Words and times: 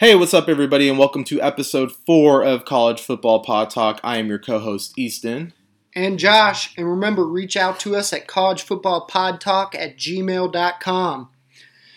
Hey, 0.00 0.16
what's 0.16 0.34
up, 0.34 0.48
everybody, 0.48 0.88
and 0.88 0.98
welcome 0.98 1.22
to 1.24 1.40
episode 1.40 1.92
four 1.92 2.42
of 2.42 2.64
College 2.64 3.00
Football 3.00 3.44
Pod 3.44 3.70
Talk. 3.70 4.00
I 4.02 4.18
am 4.18 4.26
your 4.26 4.40
co 4.40 4.58
host, 4.58 4.92
Easton. 4.98 5.52
And 5.94 6.18
Josh, 6.18 6.76
and 6.76 6.90
remember, 6.90 7.24
reach 7.24 7.56
out 7.56 7.78
to 7.80 7.94
us 7.94 8.12
at 8.12 8.26
collegefootballpodtalk 8.26 9.74
at 9.76 9.96
gmail.com. 9.96 11.28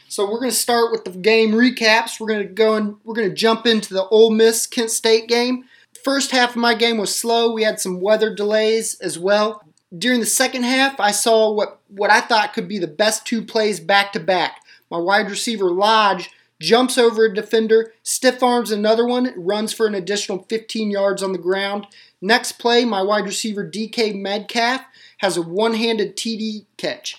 So 0.09 0.25
we're 0.25 0.39
going 0.39 0.51
to 0.51 0.55
start 0.55 0.91
with 0.91 1.05
the 1.05 1.11
game 1.11 1.51
recaps. 1.51 2.19
We're 2.19 2.27
going 2.27 2.47
to 2.47 2.53
go 2.53 2.75
and 2.75 2.97
we're 3.03 3.15
going 3.15 3.29
to 3.29 3.35
jump 3.35 3.65
into 3.65 3.93
the 3.93 4.05
Ole 4.07 4.31
Miss 4.31 4.67
Kent 4.67 4.91
State 4.91 5.27
game. 5.27 5.65
First 6.03 6.31
half 6.31 6.51
of 6.51 6.57
my 6.57 6.75
game 6.75 6.97
was 6.97 7.15
slow. 7.15 7.51
We 7.51 7.63
had 7.63 7.79
some 7.79 7.99
weather 7.99 8.33
delays 8.33 8.99
as 8.99 9.17
well. 9.17 9.63
During 9.97 10.19
the 10.19 10.25
second 10.25 10.63
half, 10.63 10.99
I 10.99 11.11
saw 11.11 11.51
what, 11.51 11.79
what 11.87 12.11
I 12.11 12.21
thought 12.21 12.53
could 12.53 12.67
be 12.67 12.77
the 12.77 12.87
best 12.87 13.25
two 13.25 13.41
plays 13.41 13.79
back 13.79 14.13
to 14.13 14.19
back. 14.19 14.61
My 14.91 14.97
wide 14.97 15.29
receiver 15.29 15.71
Lodge 15.71 16.29
jumps 16.59 16.97
over 16.97 17.25
a 17.25 17.33
defender, 17.33 17.93
stiff 18.03 18.41
arms 18.41 18.71
another 18.71 19.05
one, 19.05 19.33
runs 19.35 19.73
for 19.73 19.87
an 19.87 19.95
additional 19.95 20.45
15 20.49 20.91
yards 20.91 21.21
on 21.21 21.31
the 21.31 21.37
ground. 21.37 21.87
Next 22.21 22.53
play, 22.53 22.85
my 22.85 23.01
wide 23.01 23.25
receiver 23.25 23.69
DK 23.69 24.19
Metcalf 24.19 24.81
has 25.19 25.37
a 25.37 25.41
one 25.41 25.75
handed 25.75 26.15
TD 26.15 26.65
catch. 26.77 27.17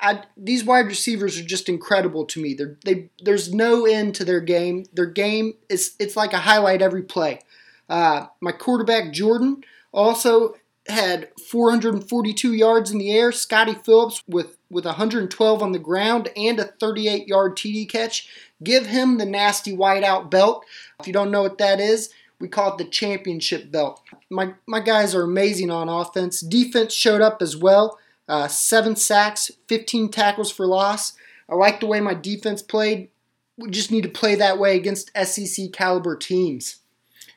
I, 0.00 0.24
these 0.36 0.64
wide 0.64 0.86
receivers 0.86 1.38
are 1.38 1.44
just 1.44 1.68
incredible 1.68 2.24
to 2.26 2.42
me. 2.42 2.54
They're, 2.54 2.76
they, 2.84 3.10
there's 3.22 3.54
no 3.54 3.86
end 3.86 4.16
to 4.16 4.24
their 4.24 4.40
game. 4.40 4.86
Their 4.92 5.06
game 5.06 5.54
is 5.68 5.94
it's 6.00 6.16
like 6.16 6.32
a 6.32 6.38
highlight 6.38 6.82
every 6.82 7.02
play. 7.02 7.40
Uh, 7.88 8.26
my 8.40 8.52
quarterback 8.52 9.12
Jordan 9.12 9.62
also 9.92 10.54
had 10.92 11.28
442 11.40 12.52
yards 12.52 12.90
in 12.90 12.98
the 12.98 13.10
air. 13.10 13.32
Scotty 13.32 13.74
Phillips 13.74 14.22
with 14.28 14.56
with 14.70 14.84
112 14.86 15.62
on 15.62 15.72
the 15.72 15.78
ground 15.78 16.30
and 16.34 16.58
a 16.58 16.64
38 16.64 17.28
yard 17.28 17.56
TD 17.56 17.88
catch. 17.88 18.28
Give 18.62 18.86
him 18.86 19.18
the 19.18 19.26
nasty 19.26 19.76
whiteout 19.76 20.30
belt. 20.30 20.64
If 21.00 21.06
you 21.06 21.12
don't 21.12 21.30
know 21.30 21.42
what 21.42 21.58
that 21.58 21.78
is, 21.78 22.10
we 22.42 22.48
call 22.48 22.72
it 22.72 22.78
the 22.78 22.84
championship 22.84 23.70
belt. 23.70 24.02
My, 24.30 24.54
my 24.66 24.80
guys 24.80 25.14
are 25.14 25.22
amazing 25.22 25.70
on 25.70 25.88
offense. 25.88 26.40
Defense 26.40 26.92
showed 26.92 27.20
up 27.20 27.42
as 27.42 27.56
well. 27.56 27.98
Uh, 28.28 28.48
seven 28.48 28.96
sacks, 28.96 29.50
15 29.68 30.10
tackles 30.10 30.50
for 30.50 30.66
loss. 30.66 31.12
I 31.48 31.54
like 31.54 31.80
the 31.80 31.86
way 31.86 32.00
my 32.00 32.14
defense 32.14 32.62
played. 32.62 33.10
We 33.58 33.70
just 33.70 33.90
need 33.92 34.02
to 34.02 34.08
play 34.08 34.34
that 34.36 34.58
way 34.58 34.76
against 34.76 35.10
SEC 35.16 35.72
caliber 35.72 36.16
teams. 36.16 36.80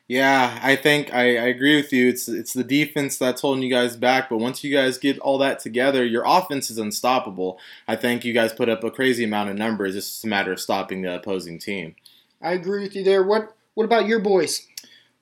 Yeah, 0.08 0.60
I 0.62 0.76
think 0.76 1.12
I, 1.12 1.36
I, 1.36 1.46
agree 1.46 1.74
with 1.74 1.92
you. 1.92 2.08
It's 2.08 2.28
it's 2.28 2.52
the 2.52 2.62
defense 2.62 3.18
that's 3.18 3.40
holding 3.40 3.64
you 3.64 3.70
guys 3.70 3.96
back, 3.96 4.28
but 4.28 4.38
once 4.38 4.62
you 4.62 4.72
guys 4.72 4.98
get 4.98 5.18
all 5.18 5.36
that 5.38 5.58
together, 5.58 6.04
your 6.04 6.22
offense 6.24 6.70
is 6.70 6.78
unstoppable. 6.78 7.58
I 7.88 7.96
think 7.96 8.24
you 8.24 8.32
guys 8.32 8.52
put 8.52 8.68
up 8.68 8.84
a 8.84 8.90
crazy 8.92 9.24
amount 9.24 9.50
of 9.50 9.56
numbers. 9.56 9.96
It's 9.96 10.08
just 10.08 10.24
a 10.24 10.28
matter 10.28 10.52
of 10.52 10.60
stopping 10.60 11.02
the 11.02 11.16
opposing 11.16 11.58
team. 11.58 11.96
I 12.40 12.52
agree 12.52 12.82
with 12.82 12.94
you 12.94 13.02
there. 13.02 13.24
What 13.24 13.56
what 13.74 13.82
about 13.82 14.06
your 14.06 14.20
boys? 14.20 14.68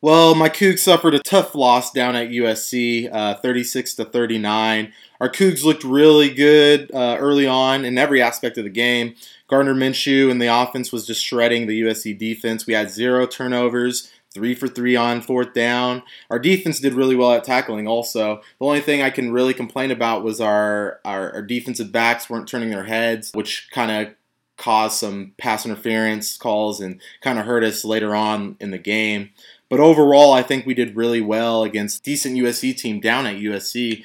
Well, 0.03 0.35
my 0.35 0.51
Cougs 0.51 0.81
suffered 0.81 1.15
a 1.15 1.19
tough 1.19 1.55
loss 1.55 1.91
down 1.91 2.15
at 2.15 2.29
USC, 2.29 3.09
uh, 3.11 3.37
36 3.37 3.95
to 3.95 4.05
39. 4.05 4.93
Our 5.19 5.31
Cougs 5.31 5.65
looked 5.65 5.83
really 5.83 6.29
good 6.29 6.91
uh, 6.93 7.17
early 7.19 7.47
on 7.47 7.87
in 7.87 7.97
every 7.97 8.21
aspect 8.21 8.59
of 8.59 8.65
the 8.65 8.71
game. 8.71 9.15
Gardner 9.49 9.75
Minshew 9.75 10.31
and 10.31 10.43
the 10.43 10.55
offense 10.55 10.93
was 10.93 11.07
just 11.07 11.25
shredding 11.25 11.67
the 11.67 11.81
USC 11.81 12.19
defense. 12.19 12.67
We 12.67 12.75
had 12.75 12.91
zero 12.91 13.27
turnovers 13.27 14.11
three 14.35 14.55
for 14.55 14.69
three 14.69 14.97
on 14.97 15.23
fourth 15.23 15.55
down. 15.55 16.03
Our 16.29 16.39
defense 16.39 16.81
did 16.81 16.93
really 16.93 17.17
well 17.17 17.33
at 17.33 17.45
tackling 17.45 17.87
also. 17.87 18.43
The 18.59 18.67
only 18.67 18.81
thing 18.81 19.01
I 19.01 19.11
can 19.11 19.33
really 19.33 19.55
complain 19.55 19.91
about 19.91 20.25
was 20.25 20.41
our, 20.41 21.01
our, 21.05 21.33
our 21.35 21.43
defensive 21.43 21.93
backs 21.93 22.29
weren't 22.29 22.49
turning 22.49 22.71
their 22.71 22.85
heads, 22.85 23.31
which 23.33 23.69
kind 23.73 23.91
of 23.91 24.15
caused 24.57 24.99
some 24.99 25.33
pass 25.39 25.65
interference 25.65 26.37
calls 26.37 26.81
and 26.81 27.01
kind 27.21 27.39
of 27.39 27.47
hurt 27.47 27.65
us 27.65 27.85
later 27.85 28.15
on 28.15 28.57
in 28.61 28.71
the 28.71 28.79
game. 28.79 29.31
But 29.69 29.81
overall, 29.81 30.33
I 30.33 30.43
think 30.43 30.67
we 30.67 30.75
did 30.75 30.97
really 30.97 31.21
well 31.21 31.65
against 31.65 32.05
decent 32.05 32.37
USC 32.37 32.77
team 32.77 33.01
down 33.01 33.27
at 33.27 33.37
USC 33.37 34.05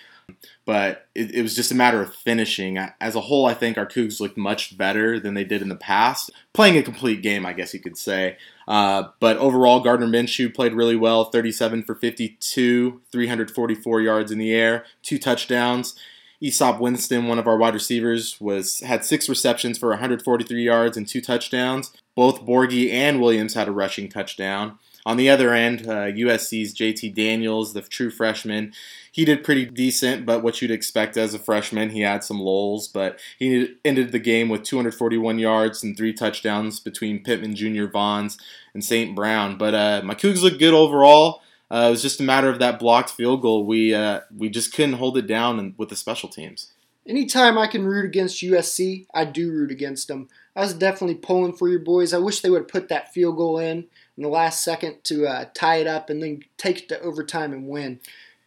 but 0.70 1.08
it, 1.16 1.34
it, 1.34 1.42
was 1.42 1.56
just 1.56 1.72
a 1.72 1.76
matter 1.76 2.00
of 2.00 2.14
finishing. 2.14 2.78
As 2.78 3.16
a 3.16 3.22
whole, 3.22 3.48
I 3.48 3.56
think 3.56 3.76
our 3.76 3.88
Cougs 3.88 4.20
looked 4.20 4.38
much 4.38 4.78
better 4.78 5.20
than 5.20 5.34
they 5.34 5.44
did 5.44 5.64
in 5.64 5.70
the 5.70 5.76
past. 5.76 6.30
Playing 6.54 6.78
a 6.78 6.84
complete 6.84 7.24
game, 7.24 7.44
I 7.44 7.54
guess 7.54 7.74
you 7.74 7.80
could 7.80 7.98
say. 7.98 8.38
Uh, 8.68 9.06
but 9.20 9.38
overall, 9.38 9.80
Gardner 9.80 10.06
Minshew 10.06 10.54
played 10.54 10.74
really 10.74 10.96
well 10.96 11.26
37 11.26 11.82
for 11.82 11.96
52, 11.96 13.02
344 13.12 14.02
yards 14.02 14.32
in 14.32 14.38
the 14.38 14.54
air, 14.54 14.86
two 15.02 15.18
touchdowns. 15.18 15.98
Easop 16.40 16.80
Winston, 16.80 17.28
one 17.28 17.40
of 17.40 17.48
our 17.48 17.58
wide 17.58 17.74
receivers, 17.74 18.40
was 18.40 18.82
had 18.82 19.04
six 19.04 19.28
receptions 19.28 19.80
for 19.80 19.90
143 19.90 20.64
yards 20.64 20.96
and 20.96 21.08
two 21.08 21.20
touchdowns. 21.20 21.92
Both 22.14 22.46
Borghi 22.46 22.94
and 22.94 23.20
Williams 23.20 23.56
had 23.56 23.68
a 23.68 23.72
rushing 23.72 24.08
touchdown. 24.08 24.78
On 25.04 25.18
the 25.18 25.32
other 25.32 25.52
end, 25.52 25.88
uh, 25.88 26.12
USC's 26.12 26.76
JT 26.76 27.16
Daniels, 27.16 27.74
the 27.74 27.82
true 27.82 28.12
freshman, 28.12 28.74
he 29.12 29.26
did 29.26 29.44
pretty 29.44 29.66
decent, 29.66 30.26
but 30.26 30.44
what 30.44 30.62
you'd 30.62 30.72
expect 30.72 31.18
as 31.18 31.34
a 31.34 31.40
freshman, 31.40 31.90
he 31.90 32.02
had 32.02 32.24
some 32.24 32.40
lulls, 32.40 32.88
but 32.88 33.20
he 33.38 33.76
ended 33.84 34.12
the 34.12 34.20
game 34.20 34.50
with 34.50 34.64
241 34.64 35.40
yards 35.40 35.84
and 35.84 35.98
three 35.98 36.14
touchdowns 36.14 36.80
between 36.80 37.24
Pittman 37.24 37.56
Jr., 37.56 37.86
Vaughns, 37.86 38.38
and 38.74 38.84
St. 38.84 39.16
Brown. 39.16 39.58
But 39.58 39.74
uh, 39.74 40.02
my 40.04 40.16
Cougs 40.16 40.42
looked 40.42 40.60
good 40.60 40.74
overall. 40.74 41.42
Uh, 41.72 41.86
it 41.88 41.92
was 41.92 42.02
just 42.02 42.20
a 42.20 42.24
matter 42.24 42.50
of 42.50 42.60
that 42.60 42.80
blocked 42.80 43.12
field 43.12 43.42
goal. 43.42 43.66
We 43.66 43.94
uh, 43.94 44.22
we 44.36 44.50
just 44.50 44.74
couldn't 44.74 44.94
hold 44.94 45.18
it 45.18 45.28
down 45.28 45.76
with 45.78 45.90
the 45.90 45.96
special 45.96 46.30
teams. 46.30 46.72
Anytime 47.08 47.58
I 47.58 47.68
can 47.68 47.86
root 47.86 48.06
against 48.06 48.44
USC, 48.44 49.08
I 49.14 49.26
do 49.26 49.52
root 49.52 49.72
against 49.72 50.08
them. 50.08 50.30
I 50.56 50.62
was 50.62 50.74
definitely 50.74 51.16
pulling 51.16 51.54
for 51.54 51.70
your 51.70 51.80
boys. 51.80 52.14
I 52.14 52.18
wish 52.18 52.42
they 52.42 52.50
would 52.50 52.62
have 52.62 52.68
put 52.68 52.90
that 52.90 53.14
field 53.14 53.38
goal 53.38 53.60
in 53.60 53.86
in 54.18 54.24
the 54.24 54.30
last 54.30 54.64
second 54.64 55.04
to 55.06 55.26
uh, 55.26 55.46
tie 55.54 55.78
it 55.78 55.88
up 55.88 56.10
and 56.10 56.22
then 56.22 56.44
take 56.58 56.80
it 56.80 56.90
to 56.90 57.00
overtime 57.02 57.54
and 57.54 57.68
win. 57.68 58.00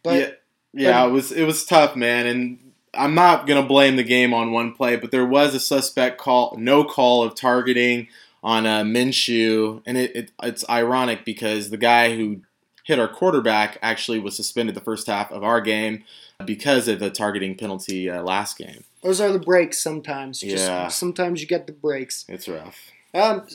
But 0.03 0.19
yeah. 0.19 0.29
Yeah, 0.73 1.05
it 1.05 1.11
was 1.11 1.31
it 1.31 1.45
was 1.45 1.65
tough, 1.65 1.95
man, 1.95 2.25
and 2.25 2.71
I'm 2.93 3.15
not 3.15 3.47
gonna 3.47 3.63
blame 3.63 3.95
the 3.95 4.03
game 4.03 4.33
on 4.33 4.51
one 4.51 4.73
play, 4.73 4.95
but 4.95 5.11
there 5.11 5.25
was 5.25 5.53
a 5.53 5.59
suspect 5.59 6.17
call, 6.17 6.55
no 6.57 6.83
call 6.83 7.23
of 7.23 7.35
targeting 7.35 8.07
on 8.43 8.65
uh, 8.65 8.81
Minshew, 8.81 9.81
and 9.85 9.97
it, 9.97 10.15
it, 10.15 10.31
it's 10.41 10.67
ironic 10.69 11.23
because 11.23 11.69
the 11.69 11.77
guy 11.77 12.15
who 12.15 12.41
hit 12.83 12.99
our 12.99 13.07
quarterback 13.07 13.77
actually 13.81 14.19
was 14.19 14.35
suspended 14.35 14.75
the 14.75 14.81
first 14.81 15.07
half 15.07 15.31
of 15.31 15.43
our 15.43 15.61
game 15.61 16.03
because 16.45 16.87
of 16.87 16.99
the 16.99 17.09
targeting 17.09 17.55
penalty 17.55 18.09
uh, 18.09 18.21
last 18.21 18.57
game. 18.57 18.83
Those 19.01 19.21
are 19.21 19.31
the 19.31 19.39
breaks 19.39 19.79
sometimes. 19.79 20.41
Just, 20.41 20.65
yeah. 20.65 20.89
Sometimes 20.89 21.41
you 21.41 21.47
get 21.47 21.67
the 21.67 21.73
breaks. 21.73 22.25
It's 22.27 22.47
rough. 22.47 22.91
Um, 23.13 23.47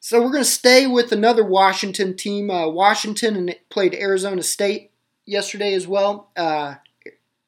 so 0.00 0.20
we're 0.20 0.30
going 0.30 0.44
to 0.44 0.50
stay 0.50 0.86
with 0.86 1.12
another 1.12 1.44
Washington 1.44 2.16
team. 2.16 2.50
Uh, 2.50 2.68
Washington 2.68 3.36
and 3.36 3.56
played 3.70 3.94
Arizona 3.94 4.42
State 4.42 4.90
yesterday 5.26 5.74
as 5.74 5.86
well. 5.86 6.30
Uh, 6.36 6.74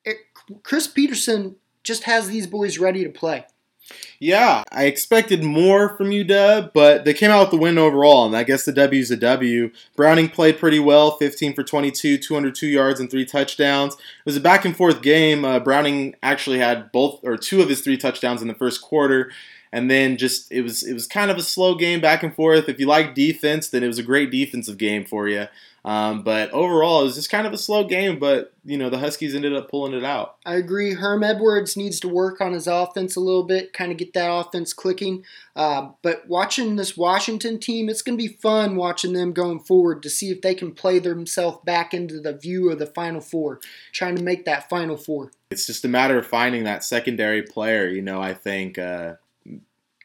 it, 0.04 0.18
Chris 0.62 0.86
Petersen 0.86 1.56
just 1.82 2.04
has 2.04 2.28
these 2.28 2.46
boys 2.46 2.78
ready 2.78 3.04
to 3.04 3.10
play. 3.10 3.46
Yeah, 4.18 4.64
I 4.72 4.86
expected 4.86 5.44
more 5.44 5.96
from 5.96 6.08
UW, 6.08 6.72
but 6.72 7.04
they 7.04 7.14
came 7.14 7.30
out 7.30 7.42
with 7.42 7.50
the 7.50 7.56
win 7.58 7.78
overall, 7.78 8.26
and 8.26 8.36
I 8.36 8.42
guess 8.42 8.64
the 8.64 8.72
W 8.72 9.00
is 9.00 9.10
a 9.10 9.16
W. 9.16 9.70
Browning 9.94 10.28
played 10.28 10.58
pretty 10.58 10.80
well, 10.80 11.16
15 11.18 11.54
for 11.54 11.62
22, 11.62 12.18
202 12.18 12.66
yards 12.66 12.98
and 12.98 13.10
three 13.10 13.24
touchdowns. 13.24 13.94
It 13.94 14.00
was 14.24 14.36
a 14.36 14.40
back 14.40 14.64
and 14.64 14.76
forth 14.76 15.02
game. 15.02 15.44
Uh, 15.44 15.60
Browning 15.60 16.16
actually 16.22 16.58
had 16.58 16.90
both 16.90 17.20
or 17.22 17.36
two 17.36 17.62
of 17.62 17.68
his 17.68 17.82
three 17.82 17.96
touchdowns 17.96 18.42
in 18.42 18.48
the 18.48 18.54
first 18.54 18.82
quarter, 18.82 19.30
and 19.70 19.90
then 19.90 20.16
just 20.16 20.50
it 20.50 20.62
was 20.62 20.82
it 20.82 20.94
was 20.94 21.06
kind 21.06 21.30
of 21.30 21.36
a 21.36 21.42
slow 21.42 21.74
game 21.74 22.00
back 22.00 22.22
and 22.22 22.34
forth. 22.34 22.68
If 22.68 22.80
you 22.80 22.86
like 22.86 23.14
defense, 23.14 23.68
then 23.68 23.84
it 23.84 23.88
was 23.88 23.98
a 23.98 24.02
great 24.02 24.30
defensive 24.30 24.78
game 24.78 25.04
for 25.04 25.28
you. 25.28 25.46
Um, 25.86 26.22
but 26.22 26.50
overall, 26.50 27.02
it 27.02 27.04
was 27.04 27.14
just 27.14 27.30
kind 27.30 27.46
of 27.46 27.52
a 27.52 27.58
slow 27.58 27.84
game. 27.84 28.18
But 28.18 28.52
you 28.64 28.76
know, 28.76 28.90
the 28.90 28.98
Huskies 28.98 29.36
ended 29.36 29.54
up 29.54 29.70
pulling 29.70 29.94
it 29.94 30.04
out. 30.04 30.36
I 30.44 30.56
agree. 30.56 30.94
Herm 30.94 31.22
Edwards 31.22 31.76
needs 31.76 32.00
to 32.00 32.08
work 32.08 32.40
on 32.40 32.52
his 32.52 32.66
offense 32.66 33.14
a 33.14 33.20
little 33.20 33.44
bit, 33.44 33.72
kind 33.72 33.92
of 33.92 33.96
get 33.96 34.12
that 34.14 34.28
offense 34.28 34.72
clicking. 34.72 35.24
Uh, 35.54 35.90
but 36.02 36.26
watching 36.26 36.74
this 36.74 36.96
Washington 36.96 37.60
team, 37.60 37.88
it's 37.88 38.02
going 38.02 38.18
to 38.18 38.22
be 38.22 38.34
fun 38.34 38.74
watching 38.74 39.12
them 39.12 39.32
going 39.32 39.60
forward 39.60 40.02
to 40.02 40.10
see 40.10 40.30
if 40.30 40.42
they 40.42 40.56
can 40.56 40.72
play 40.72 40.98
themselves 40.98 41.58
back 41.64 41.94
into 41.94 42.18
the 42.20 42.36
view 42.36 42.68
of 42.68 42.80
the 42.80 42.86
Final 42.86 43.20
Four, 43.20 43.60
trying 43.92 44.16
to 44.16 44.24
make 44.24 44.44
that 44.44 44.68
Final 44.68 44.96
Four. 44.96 45.30
It's 45.52 45.68
just 45.68 45.84
a 45.84 45.88
matter 45.88 46.18
of 46.18 46.26
finding 46.26 46.64
that 46.64 46.82
secondary 46.82 47.42
player. 47.42 47.86
You 47.86 48.02
know, 48.02 48.20
I 48.20 48.34
think. 48.34 48.76
Uh, 48.76 49.14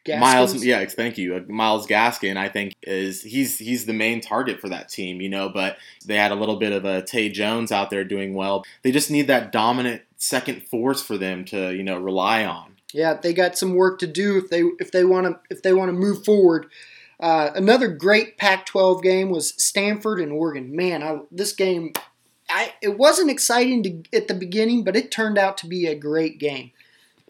Gaskins? 0.04 0.22
Myles, 0.22 0.66
yeah, 0.66 0.84
thank 0.86 1.18
you. 1.18 1.46
Myles 1.48 1.86
Gaskin, 1.86 2.38
I 2.38 2.50
think 2.50 2.74
is 2.82 3.22
he's 3.22 3.58
he's 3.58 3.86
the 3.86 3.94
main 3.94 4.22
target 4.22 4.60
for 4.60 4.70
that 4.70 4.90
team, 4.90 5.22
you 5.22 5.30
know. 5.30 5.50
But 5.50 5.78
they 6.06 6.16
had 6.16 6.32
a 6.32 6.36
little 6.36 6.58
bit 6.58 6.72
of 6.72 6.86
a 6.86 7.02
Tay 7.04 7.30
Jones 7.30 7.72
out 7.72 7.90
there 7.90 8.04
doing 8.04 8.34
well. 8.34 8.66
They 8.82 8.92
just 8.92 9.12
need 9.12 9.28
that 9.28 9.52
dominant 9.52 10.02
second 10.18 10.64
force 10.64 11.02
for 11.02 11.18
them 11.18 11.46
to 11.46 11.72
you 11.76 11.84
know 11.84 12.00
rely 12.00 12.46
on. 12.46 12.78
Yeah, 12.94 13.14
they 13.14 13.34
got 13.34 13.58
some 13.58 13.76
work 13.76 14.00
to 14.00 14.08
do 14.08 14.38
if 14.38 14.50
they 14.50 14.64
if 14.80 14.92
they 14.92 15.04
want 15.04 15.28
to 15.28 15.40
if 15.50 15.62
they 15.62 15.74
want 15.74 15.90
to 15.90 15.94
move 15.94 16.26
forward. 16.26 16.68
Uh, 17.20 17.52
another 17.54 17.88
great 17.88 18.36
Pac-12 18.40 19.04
game 19.04 19.30
was 19.30 19.54
Stanford 19.62 20.20
and 20.20 20.32
Oregon. 20.32 20.76
Man, 20.76 21.04
I, 21.04 21.20
this 21.30 21.54
game, 21.54 21.94
I, 22.50 22.74
it 22.82 22.98
wasn't 22.98 23.30
exciting 23.30 23.84
to, 23.84 24.18
at 24.18 24.28
the 24.28 24.34
beginning, 24.34 24.84
but 24.84 24.96
it 24.96 25.12
turned 25.12 25.38
out 25.38 25.56
to 25.60 25.68
be 25.68 25.86
a 25.86 25.94
great 25.94 26.40
game. 26.40 26.72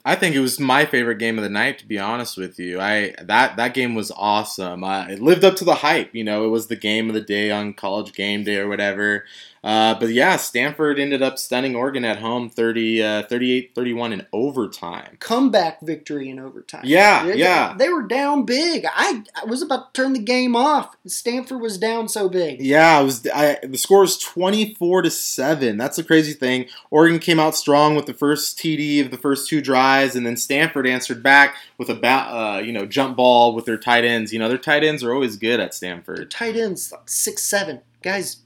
I 0.04 0.16
think 0.16 0.36
it 0.36 0.40
was 0.40 0.60
my 0.60 0.86
favorite 0.86 1.20
game 1.20 1.38
of 1.38 1.44
the 1.44 1.50
night. 1.50 1.80
To 1.80 1.88
be 1.88 2.00
honest 2.00 2.38
with 2.38 2.60
you, 2.60 2.80
I 2.80 3.14
that 3.22 3.58
that 3.58 3.74
game 3.74 3.94
was 3.94 4.12
awesome. 4.12 4.84
Uh, 4.84 5.06
it 5.08 5.22
lived 5.22 5.44
up 5.44 5.56
to 5.58 5.66
the 5.66 5.76
hype. 5.76 6.16
You 6.16 6.24
know, 6.24 6.46
it 6.46 6.50
was 6.50 6.68
the 6.68 6.76
game 6.76 7.08
of 7.08 7.14
the 7.14 7.22
day 7.22 7.52
on 7.52 7.74
College 7.74 8.14
Game 8.14 8.44
Day 8.44 8.58
or 8.58 8.68
whatever. 8.68 9.26
Uh, 9.64 9.94
but 10.00 10.10
yeah, 10.10 10.38
Stanford 10.38 11.00
ended 11.00 11.22
up 11.22 11.38
stunning 11.38 11.76
Oregon 11.76 12.04
at 12.04 12.18
home 12.18 12.50
30, 12.50 13.04
uh, 13.04 13.24
38-31 13.28 14.12
in 14.14 14.26
overtime. 14.34 15.18
Comeback 15.20 15.82
victory 15.82 16.30
in 16.30 16.40
overtime. 16.40 16.82
Yeah, 16.84 17.26
They- 17.26 17.38
yeah. 17.38 17.76
They 17.78 17.90
were 17.90 18.02
down 18.02 18.44
big. 18.46 18.86
I, 18.92 19.22
I 19.40 19.46
was 19.46 19.62
about 19.62 19.94
to 19.94 20.02
turn 20.02 20.14
the 20.14 20.20
game 20.20 20.56
off. 20.56 20.96
Stanford 21.06 21.62
was 21.62 21.78
down 21.78 22.08
so 22.08 22.28
big. 22.28 22.60
Yeah, 22.60 23.00
it 23.00 23.04
was. 23.04 23.28
I, 23.34 23.60
the 23.64 23.78
score 23.78 24.02
was 24.02 24.18
twenty 24.18 24.74
four 24.76 25.02
to 25.04 25.10
seven. 25.12 25.78
That's 25.78 25.98
the 25.98 26.04
crazy 26.04 26.34
thing. 26.34 26.66
Oregon 26.90 27.20
came 27.20 27.40
out 27.40 27.56
strong 27.56 27.96
with 27.96 28.06
the 28.08 28.14
first 28.14 28.58
TD 28.58 29.04
of 29.06 29.12
the 29.12 29.18
first 29.18 29.48
two 29.48 29.62
drives, 29.62 30.16
and 30.16 30.26
then 30.26 30.38
Stanford 30.38 30.88
answered 30.88 31.22
back 31.24 31.56
with 31.78 31.90
a 31.90 31.96
ba- 31.96 32.08
uh, 32.08 32.62
you 32.64 32.72
know 32.72 32.86
jump 32.86 33.18
ball 33.18 33.54
with 33.56 33.66
their 33.66 33.78
tight 33.78 34.04
ends. 34.06 34.34
You 34.34 34.40
know 34.40 34.50
their 34.50 34.58
tight 34.58 34.84
ends 34.84 35.04
are 35.04 35.14
always 35.14 35.38
good 35.38 35.60
at 35.60 35.72
Their 35.72 35.72
Stanford. 35.72 36.32
tight 36.32 36.56
ends 36.56 36.92
like 36.92 37.08
six 37.10 37.44
seven 37.44 37.82
guys, 38.02 38.38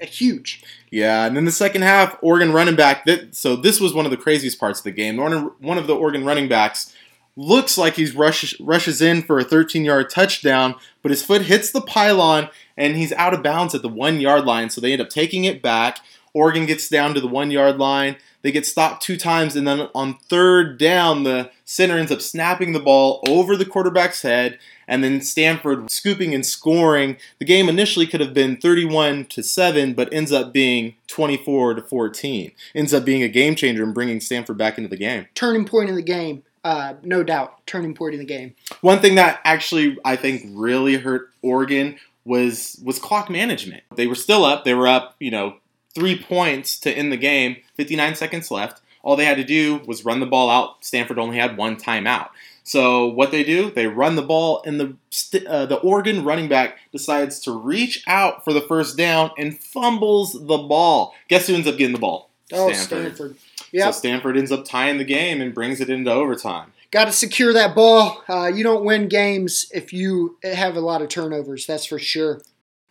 huge. 0.00 0.62
Yeah, 0.90 1.26
and 1.26 1.36
then 1.36 1.44
the 1.44 1.52
second 1.52 1.82
half, 1.82 2.16
Oregon 2.22 2.52
running 2.52 2.76
back. 2.76 3.04
That 3.04 3.34
so 3.34 3.56
this 3.56 3.80
was 3.80 3.94
one 3.94 4.04
of 4.04 4.10
the 4.10 4.16
craziest 4.16 4.58
parts 4.58 4.80
of 4.80 4.84
the 4.84 4.92
game. 4.92 5.16
One 5.16 5.78
of 5.78 5.86
the 5.86 5.96
Oregon 5.96 6.24
running 6.24 6.48
backs 6.48 6.94
looks 7.36 7.76
like 7.76 7.94
he's 7.94 8.14
rushes 8.14 8.58
rushes 8.60 9.02
in 9.02 9.22
for 9.22 9.38
a 9.38 9.44
13 9.44 9.84
yard 9.84 10.10
touchdown, 10.10 10.74
but 11.02 11.10
his 11.10 11.22
foot 11.22 11.42
hits 11.42 11.70
the 11.70 11.82
pylon 11.82 12.48
and 12.76 12.96
he's 12.96 13.12
out 13.12 13.34
of 13.34 13.42
bounds 13.42 13.74
at 13.74 13.82
the 13.82 13.88
one 13.88 14.20
yard 14.20 14.44
line. 14.44 14.70
So 14.70 14.80
they 14.80 14.92
end 14.92 15.02
up 15.02 15.10
taking 15.10 15.44
it 15.44 15.62
back. 15.62 15.98
Oregon 16.34 16.66
gets 16.66 16.88
down 16.88 17.14
to 17.14 17.20
the 17.20 17.28
one 17.28 17.50
yard 17.50 17.78
line. 17.78 18.16
They 18.46 18.52
get 18.52 18.64
stopped 18.64 19.02
two 19.02 19.16
times, 19.16 19.56
and 19.56 19.66
then 19.66 19.88
on 19.92 20.18
third 20.28 20.78
down, 20.78 21.24
the 21.24 21.50
center 21.64 21.98
ends 21.98 22.12
up 22.12 22.20
snapping 22.20 22.74
the 22.74 22.78
ball 22.78 23.20
over 23.26 23.56
the 23.56 23.64
quarterback's 23.64 24.22
head, 24.22 24.60
and 24.86 25.02
then 25.02 25.20
Stanford 25.20 25.90
scooping 25.90 26.32
and 26.32 26.46
scoring. 26.46 27.16
The 27.40 27.44
game 27.44 27.68
initially 27.68 28.06
could 28.06 28.20
have 28.20 28.32
been 28.32 28.56
31 28.56 29.24
to 29.30 29.42
7, 29.42 29.94
but 29.94 30.12
ends 30.12 30.30
up 30.30 30.52
being 30.52 30.94
24 31.08 31.74
to 31.74 31.82
14. 31.82 32.52
Ends 32.72 32.94
up 32.94 33.04
being 33.04 33.24
a 33.24 33.28
game 33.28 33.56
changer 33.56 33.82
and 33.82 33.92
bringing 33.92 34.20
Stanford 34.20 34.56
back 34.56 34.78
into 34.78 34.90
the 34.90 34.96
game. 34.96 35.26
Turning 35.34 35.64
point 35.64 35.88
in 35.88 35.96
the 35.96 36.00
game. 36.00 36.44
Uh, 36.62 36.94
no 37.02 37.24
doubt, 37.24 37.66
turning 37.66 37.94
point 37.94 38.14
in 38.14 38.20
the 38.20 38.24
game. 38.24 38.54
One 38.80 39.00
thing 39.00 39.16
that 39.16 39.40
actually 39.42 39.98
I 40.04 40.14
think 40.14 40.44
really 40.54 40.98
hurt 40.98 41.32
Oregon 41.42 41.98
was 42.24 42.80
was 42.84 43.00
clock 43.00 43.28
management. 43.28 43.82
They 43.96 44.06
were 44.06 44.14
still 44.14 44.44
up. 44.44 44.64
They 44.64 44.74
were 44.74 44.86
up, 44.86 45.16
you 45.18 45.32
know, 45.32 45.56
three 45.96 46.22
points 46.22 46.78
to 46.80 46.92
end 46.92 47.10
the 47.10 47.16
game. 47.16 47.56
59 47.74 48.14
seconds 48.14 48.50
left. 48.52 48.82
All 49.02 49.16
they 49.16 49.24
had 49.24 49.38
to 49.38 49.44
do 49.44 49.80
was 49.86 50.04
run 50.04 50.20
the 50.20 50.26
ball 50.26 50.50
out. 50.50 50.84
Stanford 50.84 51.18
only 51.18 51.38
had 51.38 51.56
one 51.56 51.76
timeout. 51.76 52.28
So 52.62 53.06
what 53.06 53.30
they 53.30 53.44
do, 53.44 53.70
they 53.70 53.86
run 53.86 54.16
the 54.16 54.22
ball, 54.22 54.60
and 54.66 54.80
the 54.80 55.46
uh, 55.48 55.66
the 55.66 55.76
Oregon 55.76 56.24
running 56.24 56.48
back 56.48 56.78
decides 56.90 57.38
to 57.40 57.52
reach 57.52 58.02
out 58.08 58.44
for 58.44 58.52
the 58.52 58.60
first 58.60 58.96
down 58.96 59.30
and 59.38 59.56
fumbles 59.56 60.32
the 60.32 60.58
ball. 60.58 61.14
Guess 61.28 61.46
who 61.46 61.54
ends 61.54 61.68
up 61.68 61.76
getting 61.76 61.94
the 61.94 62.00
ball? 62.00 62.28
Oh, 62.52 62.72
Stanford. 62.72 63.36
Yep. 63.70 63.84
So 63.84 63.98
Stanford 63.98 64.36
ends 64.36 64.50
up 64.50 64.64
tying 64.64 64.98
the 64.98 65.04
game 65.04 65.40
and 65.40 65.54
brings 65.54 65.80
it 65.80 65.88
into 65.88 66.10
overtime. 66.10 66.72
Got 66.90 67.04
to 67.04 67.12
secure 67.12 67.52
that 67.52 67.74
ball. 67.76 68.24
Uh, 68.28 68.46
you 68.46 68.64
don't 68.64 68.84
win 68.84 69.06
games 69.08 69.66
if 69.72 69.92
you 69.92 70.36
have 70.42 70.74
a 70.74 70.80
lot 70.80 71.02
of 71.02 71.08
turnovers. 71.08 71.66
That's 71.66 71.86
for 71.86 72.00
sure. 72.00 72.40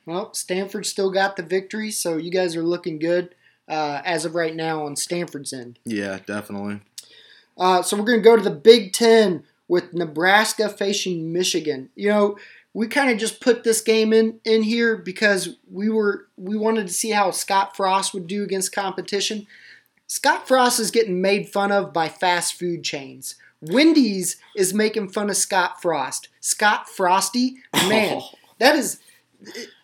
Well, 0.06 0.34
Stanford 0.34 0.86
still 0.86 1.12
got 1.12 1.36
the 1.36 1.44
victory, 1.44 1.92
so 1.92 2.18
you 2.18 2.31
guys 2.31 2.56
are 2.56 2.63
looking 2.63 3.00
good 3.00 3.36
uh, 3.68 4.02
as 4.06 4.25
of 4.25 4.36
right 4.36 4.56
now 4.56 4.86
on 4.86 4.96
Stanford's 4.96 5.54
end. 5.54 5.80
Yeah, 5.86 6.19
definitely. 6.25 6.81
Uh, 7.57 7.81
so 7.81 7.98
we're 7.98 8.06
going 8.06 8.19
to 8.19 8.24
go 8.24 8.36
to 8.36 8.44
the 8.44 8.52
Big 8.52 8.94
Ten 8.94 9.44
with 9.68 9.94
Nebraska 9.94 10.69
facing 10.69 11.34
Michigan. 11.34 11.90
You 11.96 12.10
know, 12.10 12.38
we 12.74 12.88
kind 12.88 13.10
of 13.10 13.18
just 13.18 13.40
put 13.40 13.63
this 13.63 13.81
game 13.81 14.13
in 14.13 14.40
in 14.44 14.62
here 14.63 14.98
because 14.98 15.56
we 15.72 15.90
were 15.90 16.28
we 16.38 16.58
wanted 16.58 16.88
to 16.88 16.94
see 16.94 17.12
how 17.12 17.31
Scott 17.31 17.75
Frost 17.75 18.13
would 18.13 18.28
do 18.28 18.44
against 18.44 18.75
competition. 18.75 19.48
Scott 20.08 20.48
Frost 20.48 20.80
is 20.80 20.92
getting 20.92 21.22
made 21.22 21.50
fun 21.50 21.72
of 21.72 21.94
by 21.94 22.10
fast 22.10 22.54
food 22.56 22.84
chains. 22.84 23.36
Wendy's 23.62 24.36
is 24.56 24.74
making 24.74 25.10
fun 25.10 25.30
of 25.30 25.38
Scott 25.38 25.81
Frost. 25.81 26.28
Scott 26.42 26.88
Frosty, 26.88 27.56
man, 27.74 28.22
that 28.60 28.75
is 28.75 29.00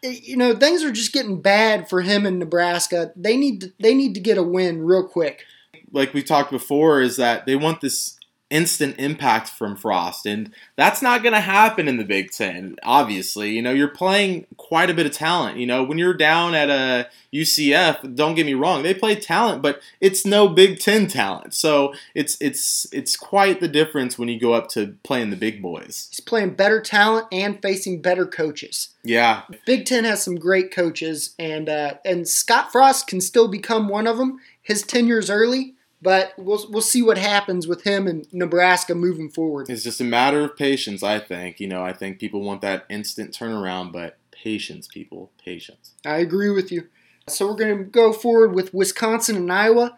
you 0.02 0.38
know 0.38 0.56
things 0.56 0.84
are 0.84 0.92
just 0.92 1.14
getting 1.14 1.42
bad 1.42 1.90
for 1.90 2.02
him 2.02 2.26
in 2.26 2.40
Nebraska. 2.40 3.12
They 3.16 3.38
need 3.38 3.62
to, 3.62 3.74
they 3.80 3.94
need 3.94 4.14
to 4.14 4.20
get 4.20 4.38
a 4.38 4.44
win 4.44 4.84
real 4.84 5.08
quick. 5.08 5.46
like 5.92 6.14
we 6.14 6.24
talked 6.24 6.52
before, 6.52 7.02
is 7.02 7.18
that 7.18 7.46
they 7.46 7.56
want 7.56 7.82
this 7.82 8.18
instant 8.52 8.96
impact 9.00 9.50
from 9.50 9.76
Frost, 9.76 10.26
and 10.26 10.52
that's 10.76 11.02
not 11.02 11.24
going 11.24 11.34
to 11.34 11.40
happen 11.40 11.88
in 11.88 11.98
the 11.98 12.04
Big 12.04 12.32
Ten. 12.32 12.76
Obviously, 12.84 13.52
you 13.52 13.62
know 13.62 13.72
you're 13.72 13.88
playing 13.88 14.46
quite 14.58 14.90
a 14.90 14.94
bit 14.94 15.06
of 15.06 15.14
talent. 15.14 15.58
You 15.58 15.66
know 15.66 15.84
when 15.84 15.98
you're 15.98 16.14
down 16.14 16.54
at 16.54 16.70
a 16.70 17.10
UCF, 17.34 18.16
don't 18.16 18.36
get 18.36 18.46
me 18.46 18.54
wrong, 18.54 18.84
they 18.84 18.94
play 18.94 19.16
talent, 19.16 19.62
but 19.62 19.82
it's 20.02 20.26
no 20.26 20.50
Big 20.50 20.80
Ten 20.80 21.08
talent. 21.08 21.54
So 21.54 21.94
it's 22.14 22.38
it's 22.42 22.86
it's 22.92 23.16
quite 23.16 23.62
the 23.62 23.68
difference 23.68 24.20
when 24.20 24.28
you 24.28 24.40
go 24.40 24.54
up 24.54 24.68
to 24.70 24.96
playing 25.04 25.30
the 25.30 25.38
big 25.38 25.62
boys. 25.62 26.08
He's 26.12 26.20
playing 26.20 26.56
better 26.56 26.82
talent 26.82 27.28
and 27.32 27.62
facing 27.62 28.02
better 28.02 28.26
coaches. 28.26 28.90
Yeah, 29.04 29.44
Big 29.66 29.86
Ten 29.86 30.04
has 30.04 30.22
some 30.22 30.36
great 30.36 30.72
coaches, 30.72 31.34
and 31.40 31.70
uh, 31.70 31.96
and 32.04 32.28
Scott 32.28 32.72
Frost 32.72 33.08
can 33.08 33.22
still 33.22 33.48
become 33.48 33.88
one 33.88 34.08
of 34.08 34.18
them. 34.18 34.40
His 34.62 34.84
tenure's 34.84 35.30
early, 35.30 35.76
but 36.02 36.34
we'll 36.38 36.66
we'll 36.70 36.82
see 36.82 37.02
what 37.02 37.18
happens 37.18 37.68
with 37.68 37.84
him 37.84 38.08
and 38.08 38.28
Nebraska 38.34 38.96
moving 38.96 39.30
forward. 39.30 39.70
it's 39.70 39.84
just 39.84 40.02
a 40.02 40.06
matter 40.06 40.42
of 40.42 40.56
patience. 40.56 41.04
I 41.04 41.20
think. 41.20 41.60
You 41.60 41.68
know, 41.68 41.84
I 41.84 41.94
think 41.94 42.20
people 42.20 42.42
want 42.42 42.62
that 42.62 42.86
instant 42.90 43.32
turnaround, 43.32 43.92
but 43.92 44.18
patience, 44.32 44.88
people, 44.88 45.32
patience. 45.44 45.94
I 46.06 46.18
agree 46.18 46.50
with 46.50 46.72
you. 46.72 46.88
So 47.28 47.48
we're 47.48 47.56
going 47.56 47.78
to 47.78 47.84
go 47.84 48.12
forward 48.12 48.54
with 48.54 48.74
Wisconsin 48.74 49.36
and 49.36 49.52
Iowa. 49.52 49.98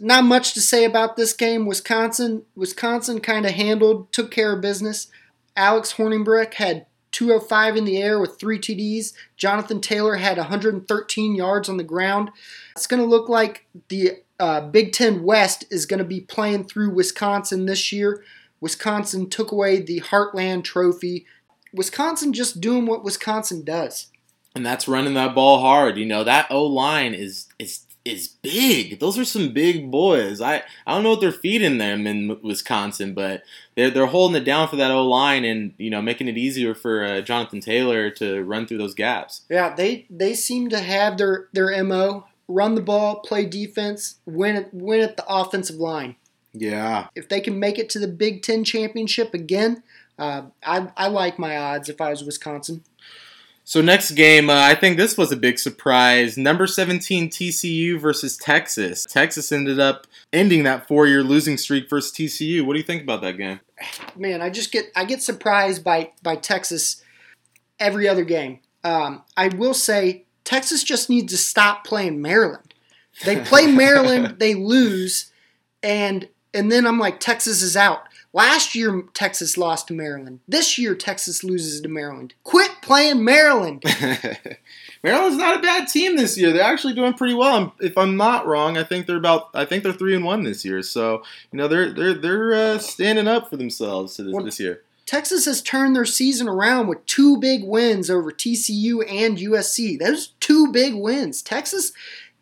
Not 0.00 0.24
much 0.24 0.54
to 0.54 0.60
say 0.60 0.84
about 0.84 1.16
this 1.16 1.32
game. 1.32 1.66
Wisconsin, 1.66 2.42
Wisconsin 2.54 3.20
kind 3.20 3.46
of 3.46 3.52
handled, 3.52 4.12
took 4.12 4.30
care 4.30 4.52
of 4.52 4.60
business. 4.60 5.08
Alex 5.56 5.94
Hornibrook 5.94 6.54
had 6.54 6.86
205 7.12 7.76
in 7.76 7.84
the 7.84 8.00
air 8.00 8.20
with 8.20 8.38
three 8.38 8.58
TDs. 8.58 9.12
Jonathan 9.36 9.80
Taylor 9.80 10.16
had 10.16 10.36
113 10.36 11.34
yards 11.34 11.68
on 11.68 11.78
the 11.78 11.84
ground. 11.84 12.30
It's 12.76 12.86
going 12.86 13.02
to 13.02 13.08
look 13.08 13.28
like 13.28 13.66
the 13.88 14.18
uh, 14.40 14.60
Big 14.62 14.92
Ten 14.92 15.22
West 15.22 15.64
is 15.70 15.86
going 15.86 15.98
to 15.98 16.04
be 16.04 16.20
playing 16.20 16.64
through 16.64 16.90
Wisconsin 16.90 17.66
this 17.66 17.92
year. 17.92 18.22
Wisconsin 18.60 19.28
took 19.30 19.52
away 19.52 19.80
the 19.80 20.00
Heartland 20.00 20.64
Trophy. 20.64 21.26
Wisconsin 21.72 22.32
just 22.32 22.60
doing 22.60 22.86
what 22.86 23.04
Wisconsin 23.04 23.64
does. 23.64 24.06
and 24.54 24.64
that's 24.64 24.88
running 24.88 25.14
that 25.14 25.34
ball 25.34 25.60
hard. 25.60 25.96
You 25.98 26.06
know 26.06 26.24
that 26.24 26.50
O 26.50 26.64
line 26.64 27.14
is 27.14 27.46
is 27.58 27.84
is 28.04 28.28
big. 28.28 29.00
Those 29.00 29.18
are 29.18 29.24
some 29.24 29.52
big 29.52 29.90
boys. 29.90 30.40
I, 30.40 30.62
I 30.86 30.94
don't 30.94 31.02
know 31.02 31.10
what 31.10 31.20
they're 31.20 31.30
feeding 31.30 31.76
them 31.76 32.06
in 32.06 32.38
Wisconsin, 32.42 33.12
but 33.12 33.42
they're 33.76 33.90
they're 33.90 34.06
holding 34.06 34.40
it 34.40 34.44
down 34.46 34.66
for 34.68 34.76
that 34.76 34.90
O 34.90 35.06
line 35.06 35.44
and 35.44 35.74
you 35.78 35.90
know 35.90 36.00
making 36.00 36.26
it 36.28 36.38
easier 36.38 36.74
for 36.74 37.04
uh, 37.04 37.20
Jonathan 37.20 37.60
Taylor 37.60 38.10
to 38.12 38.42
run 38.44 38.66
through 38.66 38.78
those 38.78 38.94
gaps. 38.94 39.42
Yeah, 39.50 39.74
they 39.74 40.06
they 40.08 40.32
seem 40.34 40.70
to 40.70 40.80
have 40.80 41.18
their 41.18 41.48
their 41.52 41.84
mo: 41.84 42.24
run 42.48 42.74
the 42.74 42.80
ball, 42.80 43.20
play 43.20 43.44
defense, 43.44 44.16
win 44.26 44.56
it, 44.56 44.68
win 44.72 45.00
at 45.00 45.16
the 45.16 45.24
offensive 45.28 45.76
line. 45.76 46.16
Yeah, 46.54 47.08
If 47.14 47.28
they 47.28 47.40
can 47.40 47.60
make 47.60 47.78
it 47.78 47.90
to 47.90 47.98
the 47.98 48.08
Big 48.08 48.42
Ten 48.42 48.64
championship 48.64 49.34
again, 49.34 49.82
uh, 50.18 50.42
I 50.64 50.88
I 50.96 51.08
like 51.08 51.38
my 51.38 51.56
odds 51.56 51.88
if 51.88 52.00
I 52.00 52.10
was 52.10 52.24
Wisconsin. 52.24 52.82
So 53.68 53.82
next 53.82 54.12
game, 54.12 54.48
uh, 54.48 54.54
I 54.54 54.74
think 54.74 54.96
this 54.96 55.18
was 55.18 55.30
a 55.30 55.36
big 55.36 55.58
surprise. 55.58 56.38
Number 56.38 56.66
17 56.66 57.28
TCU 57.28 58.00
versus 58.00 58.38
Texas. 58.38 59.04
Texas 59.04 59.52
ended 59.52 59.78
up 59.78 60.06
ending 60.32 60.62
that 60.62 60.88
four-year 60.88 61.22
losing 61.22 61.58
streak 61.58 61.90
versus 61.90 62.10
TCU. 62.10 62.64
What 62.64 62.72
do 62.72 62.78
you 62.78 62.84
think 62.84 63.02
about 63.02 63.20
that 63.20 63.36
game? 63.36 63.60
Man, 64.16 64.40
I 64.40 64.48
just 64.48 64.72
get 64.72 64.86
I 64.96 65.04
get 65.04 65.20
surprised 65.22 65.84
by 65.84 66.12
by 66.22 66.36
Texas 66.36 67.04
every 67.78 68.08
other 68.08 68.24
game. 68.24 68.60
Um, 68.84 69.22
I 69.36 69.48
will 69.48 69.74
say 69.74 70.24
Texas 70.48 70.82
just 70.82 71.10
needs 71.10 71.30
to 71.30 71.36
stop 71.36 71.84
playing 71.84 72.22
Maryland. 72.22 72.72
They 73.26 73.40
play 73.40 73.66
Maryland, 73.70 74.36
they 74.38 74.54
lose, 74.54 75.30
and 75.82 76.26
and 76.54 76.72
then 76.72 76.86
I'm 76.86 76.98
like 76.98 77.20
Texas 77.20 77.60
is 77.60 77.76
out. 77.76 78.04
Last 78.32 78.74
year 78.74 79.02
Texas 79.12 79.58
lost 79.58 79.88
to 79.88 79.92
Maryland. 79.92 80.40
This 80.48 80.78
year 80.78 80.94
Texas 80.94 81.44
loses 81.44 81.82
to 81.82 81.88
Maryland. 81.88 82.32
Quit 82.44 82.70
playing 82.80 83.22
Maryland. 83.24 83.82
Maryland's 85.04 85.36
not 85.36 85.58
a 85.58 85.62
bad 85.62 85.86
team 85.86 86.16
this 86.16 86.38
year. 86.38 86.50
They're 86.52 86.62
actually 86.62 86.94
doing 86.94 87.12
pretty 87.12 87.34
well. 87.34 87.74
If 87.80 87.98
I'm 87.98 88.16
not 88.16 88.46
wrong, 88.46 88.78
I 88.78 88.84
think 88.84 89.06
they're 89.06 89.16
about. 89.18 89.50
I 89.52 89.66
think 89.66 89.82
they're 89.82 89.92
three 89.92 90.16
and 90.16 90.24
one 90.24 90.44
this 90.44 90.64
year. 90.64 90.82
So 90.82 91.22
you 91.52 91.58
know 91.58 91.68
they're 91.68 91.92
they're 91.92 92.14
they're 92.14 92.54
uh, 92.54 92.78
standing 92.78 93.28
up 93.28 93.50
for 93.50 93.58
themselves 93.58 94.16
to 94.16 94.22
this, 94.22 94.32
Well- 94.32 94.44
this 94.46 94.58
year. 94.58 94.80
Texas 95.08 95.46
has 95.46 95.62
turned 95.62 95.96
their 95.96 96.04
season 96.04 96.48
around 96.48 96.86
with 96.86 97.06
two 97.06 97.38
big 97.38 97.64
wins 97.64 98.10
over 98.10 98.30
TCU 98.30 99.02
and 99.10 99.38
USC. 99.38 99.98
Those 99.98 100.34
two 100.38 100.70
big 100.70 100.94
wins. 100.94 101.40
Texas 101.40 101.92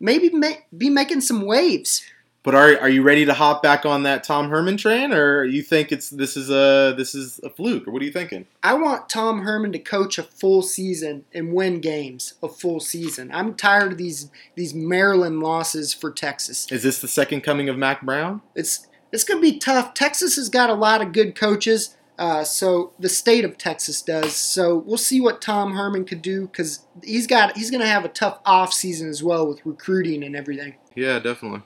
maybe 0.01 0.29
may, 0.31 0.65
be 0.77 0.89
making 0.89 1.21
some 1.21 1.45
waves. 1.45 2.03
But 2.43 2.55
are 2.55 2.77
are 2.79 2.89
you 2.89 3.03
ready 3.03 3.23
to 3.23 3.33
hop 3.33 3.63
back 3.63 3.85
on 3.85 4.03
that 4.03 4.25
Tom 4.25 4.49
Herman 4.49 4.75
train, 4.75 5.13
or 5.13 5.45
you 5.45 5.61
think 5.61 5.93
it's 5.93 6.09
this 6.09 6.35
is 6.35 6.49
a 6.49 6.93
this 6.97 7.15
is 7.15 7.39
a 7.41 7.49
fluke, 7.49 7.87
or 7.87 7.91
what 7.91 8.01
are 8.01 8.05
you 8.05 8.11
thinking? 8.11 8.45
I 8.61 8.73
want 8.73 9.07
Tom 9.07 9.43
Herman 9.43 9.71
to 9.71 9.79
coach 9.79 10.17
a 10.17 10.23
full 10.23 10.61
season 10.61 11.23
and 11.33 11.53
win 11.53 11.79
games 11.79 12.33
a 12.43 12.49
full 12.49 12.81
season. 12.81 13.31
I'm 13.33 13.53
tired 13.53 13.93
of 13.93 13.97
these 13.97 14.29
these 14.55 14.73
Maryland 14.73 15.39
losses 15.41 15.93
for 15.93 16.11
Texas. 16.11 16.69
Is 16.69 16.83
this 16.83 16.99
the 16.99 17.07
second 17.07 17.41
coming 17.41 17.69
of 17.69 17.77
Mack 17.77 18.01
Brown? 18.01 18.41
It's 18.55 18.87
it's 19.13 19.23
going 19.23 19.41
to 19.41 19.51
be 19.51 19.57
tough. 19.57 19.93
Texas 19.93 20.35
has 20.35 20.49
got 20.49 20.69
a 20.69 20.73
lot 20.73 21.01
of 21.01 21.13
good 21.13 21.33
coaches. 21.33 21.96
Uh, 22.17 22.43
so 22.43 22.93
the 22.97 23.09
state 23.09 23.45
of 23.45 23.57
Texas 23.57 24.01
does. 24.01 24.35
So 24.35 24.75
we'll 24.77 24.97
see 24.97 25.21
what 25.21 25.41
Tom 25.41 25.73
Herman 25.73 26.03
could 26.05 26.21
do 26.21 26.47
because 26.47 26.85
he's 27.03 27.27
got 27.27 27.55
he's 27.55 27.69
going 27.69 27.81
to 27.81 27.87
have 27.87 28.05
a 28.05 28.09
tough 28.09 28.39
off 28.45 28.73
season 28.73 29.07
as 29.09 29.21
well 29.23 29.47
with 29.47 29.63
recruiting 29.65 30.23
and 30.23 30.35
everything. 30.35 30.75
Yeah, 30.95 31.19
definitely. 31.19 31.61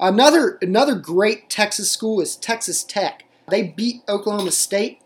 Another 0.00 0.58
another 0.62 0.94
great 0.94 1.48
Texas 1.50 1.90
school 1.90 2.20
is 2.20 2.36
Texas 2.36 2.82
Tech. 2.84 3.24
They 3.48 3.62
beat 3.62 4.02
Oklahoma 4.08 4.50
State. 4.52 5.00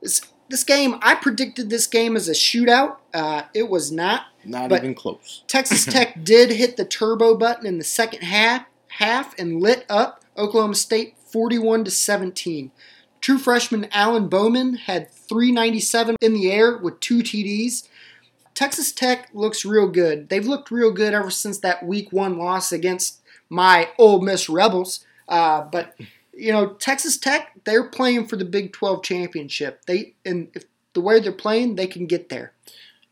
This, 0.00 0.20
this 0.48 0.64
game, 0.64 0.96
I 1.02 1.14
predicted 1.14 1.70
this 1.70 1.86
game 1.86 2.16
as 2.16 2.28
a 2.28 2.32
shootout. 2.32 2.96
Uh, 3.14 3.42
it 3.54 3.68
was 3.68 3.92
not. 3.92 4.26
Not 4.44 4.70
But- 4.70 4.78
even 4.82 4.94
close. 4.94 5.42
Texas 5.46 5.84
Tech 5.92 6.24
did 6.24 6.50
hit 6.50 6.76
the 6.76 6.84
turbo 6.84 7.36
button 7.36 7.66
in 7.66 7.78
the 7.78 7.84
second 7.84 8.22
half, 8.22 8.66
half 8.88 9.38
and 9.38 9.60
lit 9.60 9.84
up 9.88 10.24
Oklahoma 10.36 10.74
State 10.74 11.16
41 11.30 11.84
to 11.84 11.90
17. 11.90 12.70
True 13.22 13.38
freshman 13.38 13.86
Alan 13.92 14.28
Bowman 14.28 14.74
had 14.74 15.10
397 15.10 16.16
in 16.20 16.34
the 16.34 16.50
air 16.50 16.76
with 16.76 16.98
two 16.98 17.20
TDs. 17.20 17.88
Texas 18.52 18.92
Tech 18.92 19.28
looks 19.32 19.64
real 19.64 19.88
good. 19.88 20.28
They've 20.28 20.46
looked 20.46 20.72
real 20.72 20.90
good 20.90 21.14
ever 21.14 21.30
since 21.30 21.58
that 21.60 21.86
week 21.86 22.12
one 22.12 22.36
loss 22.36 22.72
against 22.72 23.22
my 23.48 23.88
Ole 23.96 24.20
Miss 24.20 24.48
Rebels. 24.48 25.06
Uh, 25.28 25.62
but 25.62 25.94
you 26.34 26.52
know, 26.52 26.74
Texas 26.74 27.16
Tech, 27.16 27.52
they're 27.64 27.88
playing 27.88 28.26
for 28.26 28.34
the 28.34 28.44
Big 28.44 28.72
12 28.72 29.04
championship. 29.04 29.86
They 29.86 30.14
and 30.24 30.48
if 30.54 30.64
the 30.92 31.00
way 31.00 31.20
they're 31.20 31.32
playing, 31.32 31.76
they 31.76 31.86
can 31.86 32.06
get 32.06 32.28
there. 32.28 32.52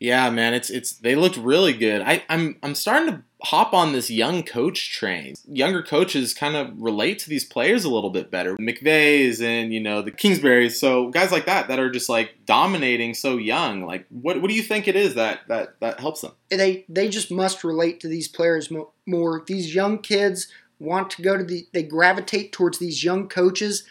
Yeah, 0.01 0.31
man, 0.31 0.55
it's 0.55 0.71
it's 0.71 0.93
they 0.93 1.13
looked 1.13 1.37
really 1.37 1.73
good. 1.73 2.01
I, 2.01 2.23
I'm 2.27 2.57
I'm 2.63 2.73
starting 2.73 3.13
to 3.13 3.23
hop 3.43 3.71
on 3.71 3.93
this 3.93 4.09
young 4.09 4.41
coach 4.41 4.91
train. 4.91 5.35
Younger 5.47 5.83
coaches 5.83 6.33
kind 6.33 6.55
of 6.55 6.71
relate 6.81 7.19
to 7.19 7.29
these 7.29 7.45
players 7.45 7.85
a 7.85 7.89
little 7.89 8.09
bit 8.09 8.31
better. 8.31 8.57
McVay's 8.57 9.43
and 9.43 9.71
you 9.71 9.79
know 9.79 10.01
the 10.01 10.09
Kingsbury's, 10.09 10.79
so 10.79 11.09
guys 11.09 11.31
like 11.31 11.45
that 11.45 11.67
that 11.67 11.77
are 11.77 11.91
just 11.91 12.09
like 12.09 12.31
dominating 12.47 13.13
so 13.13 13.37
young. 13.37 13.85
Like, 13.85 14.07
what 14.09 14.41
what 14.41 14.49
do 14.49 14.55
you 14.55 14.63
think 14.63 14.87
it 14.87 14.95
is 14.95 15.13
that 15.13 15.41
that 15.49 15.79
that 15.81 15.99
helps 15.99 16.21
them? 16.21 16.31
they 16.49 16.83
they 16.89 17.07
just 17.07 17.29
must 17.29 17.63
relate 17.63 17.99
to 17.99 18.07
these 18.07 18.27
players 18.27 18.71
mo- 18.71 18.93
more. 19.05 19.43
These 19.45 19.75
young 19.75 19.99
kids 19.99 20.47
want 20.79 21.11
to 21.11 21.21
go 21.21 21.37
to 21.37 21.43
the 21.43 21.67
they 21.73 21.83
gravitate 21.83 22.53
towards 22.53 22.79
these 22.79 23.03
young 23.03 23.29
coaches 23.29 23.83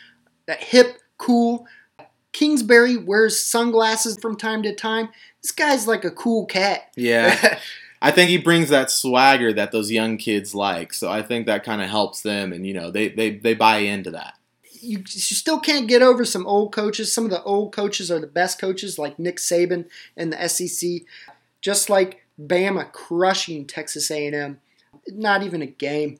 that 0.47 0.61
hip, 0.61 0.99
cool. 1.19 1.69
Kingsbury 2.33 2.97
wears 2.97 3.41
sunglasses 3.41 4.19
from 4.21 4.37
time 4.37 4.63
to 4.63 4.75
time. 4.75 5.09
This 5.43 5.53
guy's 5.53 5.87
like 5.87 6.05
a 6.05 6.11
cool 6.11 6.47
cat. 6.47 6.91
Yeah, 6.97 7.59
I 8.03 8.11
think 8.11 8.31
he 8.31 8.39
brings 8.39 8.69
that 8.69 8.91
swagger 8.91 9.53
that 9.53 9.73
those 9.73 9.91
young 9.91 10.17
kids 10.17 10.55
like. 10.55 10.93
So 10.93 11.11
I 11.11 11.23
think 11.23 11.47
that 11.47 11.65
kind 11.65 11.83
of 11.83 11.89
helps 11.89 12.23
them, 12.23 12.53
and 12.53 12.67
you 12.67 12.75
know 12.75 12.91
they 12.91 13.09
they 13.09 13.31
they 13.37 13.55
buy 13.55 13.79
into 13.79 14.11
that. 14.13 14.35
you, 14.81 14.99
you 14.99 15.37
still 15.37 15.61
can't 15.61 15.89
get 15.89 16.03
over 16.03 16.25
some 16.25 16.47
old 16.47 16.73
coaches. 16.73 17.13
Some 17.13 17.25
of 17.25 17.31
the 17.31 17.43
old 17.43 17.73
coaches 17.73 18.11
are 18.11 18.19
the 18.19 18.27
best 18.27 18.59
coaches, 18.61 18.99
like 18.99 19.19
Nick 19.19 19.37
Saban 19.37 19.87
and 20.17 20.33
the 20.33 20.49
SEC. 20.49 21.03
Just 21.61 21.91
like 21.91 22.25
Bama 22.41 22.91
crushing 22.91 23.67
Texas 23.67 24.11
A&M. 24.11 24.61
Not 25.09 25.43
even 25.43 25.63
a 25.63 25.67
game. 25.67 26.19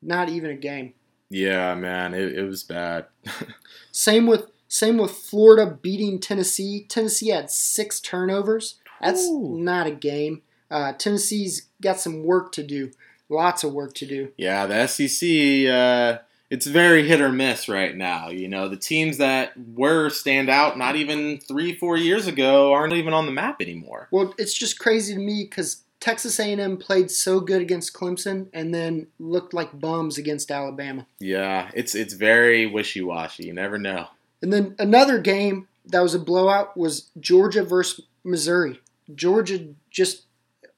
Not 0.00 0.28
even 0.28 0.50
a 0.50 0.54
game. 0.54 0.94
Yeah, 1.28 1.74
man, 1.74 2.14
it, 2.14 2.38
it 2.38 2.44
was 2.44 2.62
bad. 2.62 3.06
Same 3.92 4.26
with 4.26 4.46
same 4.68 4.98
with 4.98 5.10
Florida 5.10 5.78
beating 5.80 6.18
Tennessee. 6.18 6.86
Tennessee 6.88 7.28
had 7.28 7.50
six 7.50 8.00
turnovers. 8.00 8.76
That's 9.00 9.26
Ooh. 9.26 9.56
not 9.58 9.86
a 9.86 9.92
game. 9.92 10.42
Uh, 10.70 10.92
Tennessee's 10.92 11.68
got 11.80 12.00
some 12.00 12.24
work 12.24 12.52
to 12.52 12.62
do. 12.62 12.90
Lots 13.28 13.64
of 13.64 13.72
work 13.72 13.94
to 13.94 14.06
do. 14.06 14.32
Yeah, 14.36 14.66
the 14.66 14.86
SEC, 14.86 15.68
uh, 15.68 16.22
it's 16.50 16.66
very 16.66 17.06
hit 17.06 17.20
or 17.20 17.30
miss 17.30 17.68
right 17.68 17.94
now. 17.94 18.28
You 18.28 18.48
know, 18.48 18.68
the 18.68 18.76
teams 18.76 19.18
that 19.18 19.52
were 19.74 20.10
stand 20.10 20.48
out 20.48 20.78
not 20.78 20.96
even 20.96 21.38
three, 21.38 21.74
four 21.74 21.96
years 21.96 22.26
ago 22.26 22.72
aren't 22.72 22.92
even 22.92 23.12
on 23.12 23.26
the 23.26 23.32
map 23.32 23.60
anymore. 23.60 24.08
Well, 24.10 24.34
it's 24.38 24.54
just 24.54 24.78
crazy 24.78 25.14
to 25.14 25.20
me 25.20 25.44
because 25.44 25.82
Texas 25.98 26.38
A&M 26.38 26.76
played 26.76 27.10
so 27.10 27.40
good 27.40 27.60
against 27.60 27.92
Clemson 27.92 28.46
and 28.52 28.72
then 28.72 29.08
looked 29.18 29.54
like 29.54 29.80
bums 29.80 30.18
against 30.18 30.52
Alabama. 30.52 31.06
Yeah, 31.18 31.70
it's 31.74 31.94
it's 31.96 32.14
very 32.14 32.66
wishy 32.66 33.02
washy. 33.02 33.46
You 33.46 33.52
never 33.52 33.78
know. 33.78 34.06
And 34.42 34.52
then 34.52 34.74
another 34.78 35.18
game 35.18 35.68
that 35.86 36.02
was 36.02 36.14
a 36.14 36.18
blowout 36.18 36.76
was 36.76 37.10
Georgia 37.18 37.62
versus 37.62 38.04
Missouri. 38.24 38.80
Georgia 39.14 39.68
just 39.90 40.24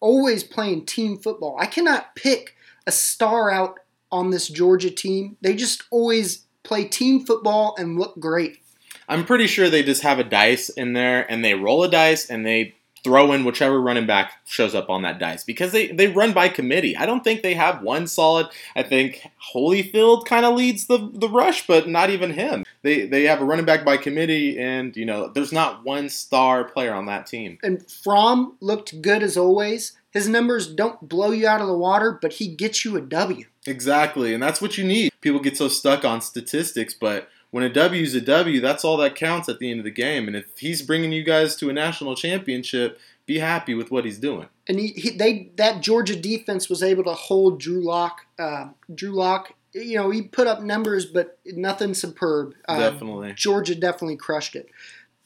always 0.00 0.44
playing 0.44 0.86
team 0.86 1.18
football. 1.18 1.56
I 1.58 1.66
cannot 1.66 2.14
pick 2.14 2.54
a 2.86 2.92
star 2.92 3.50
out 3.50 3.80
on 4.10 4.30
this 4.30 4.48
Georgia 4.48 4.90
team. 4.90 5.36
They 5.40 5.54
just 5.54 5.84
always 5.90 6.44
play 6.62 6.84
team 6.84 7.24
football 7.24 7.74
and 7.78 7.98
look 7.98 8.18
great. 8.18 8.62
I'm 9.08 9.24
pretty 9.24 9.46
sure 9.46 9.70
they 9.70 9.82
just 9.82 10.02
have 10.02 10.18
a 10.18 10.24
dice 10.24 10.68
in 10.68 10.92
there 10.92 11.30
and 11.30 11.44
they 11.44 11.54
roll 11.54 11.82
a 11.82 11.90
dice 11.90 12.28
and 12.28 12.44
they 12.44 12.74
throw 13.04 13.32
in 13.32 13.44
whichever 13.44 13.80
running 13.80 14.06
back 14.06 14.32
shows 14.44 14.74
up 14.74 14.90
on 14.90 15.02
that 15.02 15.18
dice 15.18 15.44
because 15.44 15.72
they, 15.72 15.88
they 15.88 16.08
run 16.08 16.32
by 16.32 16.48
committee. 16.48 16.96
I 16.96 17.06
don't 17.06 17.24
think 17.24 17.42
they 17.42 17.54
have 17.54 17.82
one 17.82 18.06
solid. 18.06 18.48
I 18.76 18.82
think 18.82 19.26
Holyfield 19.54 20.26
kind 20.26 20.44
of 20.44 20.54
leads 20.56 20.86
the, 20.86 21.10
the 21.12 21.28
rush, 21.28 21.66
but 21.66 21.88
not 21.88 22.10
even 22.10 22.32
him. 22.32 22.64
They 22.82 23.06
they 23.06 23.24
have 23.24 23.40
a 23.40 23.44
running 23.44 23.64
back 23.64 23.84
by 23.84 23.96
committee 23.96 24.58
and 24.58 24.96
you 24.96 25.04
know 25.04 25.28
there's 25.28 25.52
not 25.52 25.84
one 25.84 26.08
star 26.08 26.64
player 26.64 26.94
on 26.94 27.06
that 27.06 27.26
team. 27.26 27.58
And 27.62 27.84
Fromm 27.90 28.56
looked 28.60 29.02
good 29.02 29.22
as 29.22 29.36
always. 29.36 29.92
His 30.10 30.28
numbers 30.28 30.66
don't 30.72 31.08
blow 31.08 31.32
you 31.32 31.46
out 31.46 31.60
of 31.60 31.66
the 31.66 31.76
water, 31.76 32.18
but 32.20 32.34
he 32.34 32.48
gets 32.48 32.84
you 32.84 32.96
a 32.96 33.00
W. 33.00 33.46
Exactly, 33.66 34.32
and 34.32 34.42
that's 34.42 34.60
what 34.62 34.78
you 34.78 34.84
need. 34.84 35.12
People 35.20 35.40
get 35.40 35.56
so 35.56 35.68
stuck 35.68 36.04
on 36.04 36.20
statistics, 36.22 36.94
but 36.94 37.28
when 37.50 37.62
a 37.64 37.68
W 37.68 38.02
is 38.02 38.14
a 38.14 38.20
W, 38.20 38.60
that's 38.60 38.84
all 38.84 38.96
that 38.98 39.14
counts 39.14 39.48
at 39.48 39.58
the 39.58 39.70
end 39.70 39.80
of 39.80 39.84
the 39.84 39.90
game. 39.90 40.26
And 40.26 40.36
if 40.36 40.46
he's 40.58 40.80
bringing 40.82 41.12
you 41.12 41.22
guys 41.22 41.56
to 41.56 41.68
a 41.68 41.72
national 41.72 42.14
championship, 42.14 42.98
be 43.26 43.38
happy 43.38 43.74
with 43.74 43.90
what 43.90 44.04
he's 44.06 44.18
doing. 44.18 44.48
and 44.66 44.78
he, 44.80 44.88
he 44.88 45.10
they 45.10 45.50
that 45.56 45.82
Georgia 45.82 46.16
defense 46.16 46.70
was 46.70 46.82
able 46.82 47.04
to 47.04 47.12
hold 47.12 47.60
Drew 47.60 47.82
Lock. 47.84 48.22
Uh, 48.38 48.68
Drew 48.94 49.12
Lock, 49.12 49.52
you 49.72 49.96
know, 49.96 50.10
he 50.10 50.22
put 50.22 50.46
up 50.46 50.62
numbers, 50.62 51.06
but 51.06 51.38
nothing 51.44 51.94
superb. 51.94 52.54
Uh, 52.68 52.78
Definitely. 52.78 53.32
Georgia 53.34 53.74
definitely 53.74 54.16
crushed 54.16 54.56
it. 54.56 54.68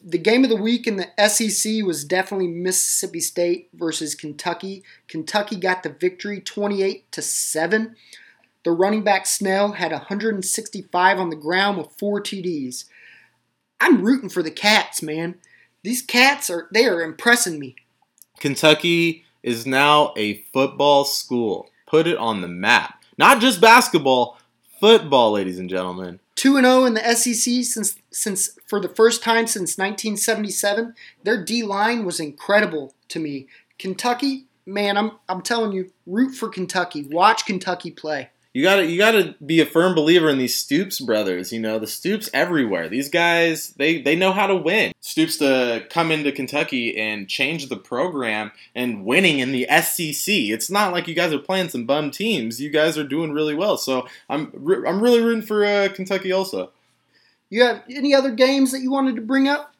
The 0.04 0.18
game 0.18 0.42
of 0.42 0.50
the 0.50 0.56
week 0.56 0.86
in 0.88 0.96
the 0.96 1.28
SEC 1.28 1.84
was 1.84 2.04
definitely 2.04 2.48
Mississippi 2.48 3.20
State 3.20 3.68
versus 3.72 4.16
Kentucky. 4.16 4.82
Kentucky 5.06 5.56
got 5.56 5.84
the 5.84 5.90
victory, 5.90 6.40
twenty-eight 6.40 7.10
to 7.12 7.22
seven. 7.22 7.94
The 8.64 8.72
running 8.72 9.02
back 9.02 9.26
Snell 9.26 9.72
had 9.72 9.90
165 9.90 11.18
on 11.18 11.30
the 11.30 11.36
ground 11.36 11.78
with 11.78 11.98
four 11.98 12.20
TDs. 12.20 12.84
I'm 13.80 14.02
rooting 14.04 14.28
for 14.28 14.42
the 14.42 14.52
Cats, 14.52 15.02
man. 15.02 15.36
These 15.82 16.02
Cats 16.02 16.48
are 16.48 16.68
they 16.72 16.86
are 16.86 17.02
impressing 17.02 17.58
me. 17.58 17.74
Kentucky 18.38 19.24
is 19.42 19.66
now 19.66 20.12
a 20.16 20.42
football 20.52 21.04
school. 21.04 21.68
Put 21.86 22.06
it 22.06 22.16
on 22.16 22.40
the 22.40 22.48
map. 22.48 23.01
Not 23.16 23.40
just 23.40 23.60
basketball, 23.60 24.38
football, 24.80 25.32
ladies 25.32 25.58
and 25.58 25.70
gentlemen. 25.70 26.20
2 26.34 26.56
and 26.56 26.66
0 26.66 26.86
in 26.86 26.94
the 26.94 27.14
SEC 27.14 27.62
since 27.64 27.96
since 28.10 28.58
for 28.66 28.80
the 28.80 28.88
first 28.88 29.22
time 29.22 29.46
since 29.46 29.78
1977. 29.78 30.94
Their 31.22 31.44
D 31.44 31.62
line 31.62 32.04
was 32.04 32.18
incredible 32.18 32.94
to 33.08 33.20
me. 33.20 33.46
Kentucky, 33.78 34.46
man, 34.66 34.96
I'm 34.96 35.12
I'm 35.28 35.42
telling 35.42 35.70
you, 35.70 35.92
root 36.04 36.34
for 36.34 36.48
Kentucky. 36.48 37.04
Watch 37.04 37.46
Kentucky 37.46 37.92
play. 37.92 38.30
You 38.54 38.62
gotta 38.62 38.84
you 38.84 38.98
gotta 38.98 39.34
be 39.44 39.60
a 39.60 39.66
firm 39.66 39.94
believer 39.94 40.28
in 40.28 40.36
these 40.36 40.54
Stoops 40.54 41.00
brothers. 41.00 41.52
You 41.52 41.60
know 41.60 41.78
the 41.78 41.86
Stoops 41.86 42.28
everywhere. 42.34 42.86
These 42.86 43.08
guys 43.08 43.70
they 43.78 44.02
they 44.02 44.14
know 44.14 44.32
how 44.32 44.46
to 44.46 44.54
win. 44.54 44.92
Stoops 45.00 45.38
to 45.38 45.86
come 45.88 46.10
into 46.12 46.30
Kentucky 46.32 46.98
and 46.98 47.28
change 47.28 47.68
the 47.68 47.78
program 47.78 48.52
and 48.74 49.06
winning 49.06 49.38
in 49.38 49.52
the 49.52 49.66
SEC. 49.80 50.34
It's 50.34 50.70
not 50.70 50.92
like 50.92 51.08
you 51.08 51.14
guys 51.14 51.32
are 51.32 51.38
playing 51.38 51.70
some 51.70 51.86
bum 51.86 52.10
teams. 52.10 52.60
You 52.60 52.68
guys 52.68 52.98
are 52.98 53.08
doing 53.08 53.32
really 53.32 53.54
well. 53.54 53.78
So 53.78 54.06
I'm 54.28 54.52
I'm 54.86 55.00
really 55.00 55.22
rooting 55.22 55.42
for 55.42 55.64
uh, 55.64 55.88
Kentucky 55.94 56.30
also. 56.30 56.72
You 57.48 57.64
have 57.64 57.82
any 57.88 58.14
other 58.14 58.32
games 58.32 58.72
that 58.72 58.80
you 58.80 58.90
wanted 58.90 59.16
to 59.16 59.22
bring 59.22 59.48
up? 59.48 59.74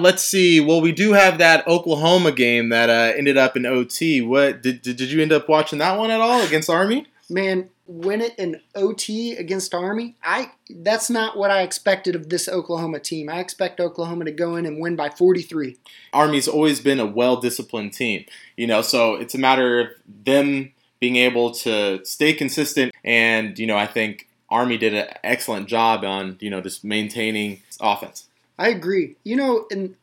Let's 0.00 0.22
see. 0.22 0.60
Well, 0.60 0.80
we 0.80 0.92
do 0.92 1.14
have 1.14 1.38
that 1.38 1.66
Oklahoma 1.66 2.30
game 2.30 2.68
that 2.68 2.90
uh, 2.90 3.16
ended 3.16 3.36
up 3.36 3.56
in 3.56 3.66
OT. 3.66 4.20
What 4.20 4.62
did, 4.62 4.82
did 4.82 4.96
did 4.96 5.10
you 5.10 5.20
end 5.20 5.32
up 5.32 5.48
watching 5.48 5.80
that 5.80 5.98
one 5.98 6.12
at 6.12 6.20
all 6.20 6.42
against 6.42 6.70
Army? 6.70 7.08
Man, 7.28 7.68
win 7.88 8.20
it 8.20 8.38
in 8.38 8.60
OT 8.74 9.34
against 9.34 9.74
Army. 9.74 10.14
I 10.22 10.52
that's 10.70 11.08
not 11.08 11.36
what 11.36 11.50
I 11.50 11.62
expected 11.62 12.14
of 12.14 12.28
this 12.28 12.46
Oklahoma 12.48 13.00
team. 13.00 13.28
I 13.30 13.40
expect 13.40 13.80
Oklahoma 13.80 14.26
to 14.26 14.30
go 14.30 14.56
in 14.56 14.66
and 14.66 14.80
win 14.80 14.94
by 14.94 15.08
43. 15.08 15.76
Army's 16.12 16.46
always 16.46 16.80
been 16.80 17.00
a 17.00 17.06
well 17.06 17.40
disciplined 17.40 17.94
team, 17.94 18.26
you 18.56 18.66
know, 18.66 18.82
so 18.82 19.14
it's 19.14 19.34
a 19.34 19.38
matter 19.38 19.80
of 19.80 19.88
them 20.06 20.72
being 21.00 21.16
able 21.16 21.52
to 21.52 22.04
stay 22.04 22.34
consistent. 22.34 22.92
And, 23.04 23.58
you 23.58 23.66
know, 23.66 23.76
I 23.76 23.86
think 23.86 24.28
Army 24.50 24.76
did 24.76 24.94
an 24.94 25.08
excellent 25.24 25.66
job 25.66 26.04
on, 26.04 26.36
you 26.40 26.50
know, 26.50 26.60
just 26.60 26.84
maintaining 26.84 27.62
offense. 27.80 28.28
I 28.58 28.68
agree. 28.68 29.16
You 29.24 29.36
know, 29.36 29.66
and 29.70 29.94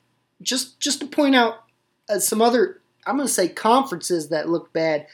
just 0.41 0.79
just 0.79 1.01
to 1.01 1.07
point 1.07 1.35
out 1.35 1.63
uh, 2.09 2.19
some 2.19 2.41
other, 2.41 2.81
I'm 3.05 3.17
going 3.17 3.27
to 3.27 3.33
say 3.33 3.47
conferences 3.47 4.29
that 4.29 4.49
look 4.49 4.73
bad. 4.73 5.07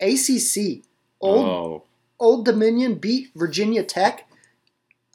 ACC, 0.00 0.82
Old 1.20 1.46
oh. 1.46 1.82
Old 2.18 2.44
Dominion 2.44 2.96
beat 2.96 3.30
Virginia 3.34 3.82
Tech. 3.82 4.28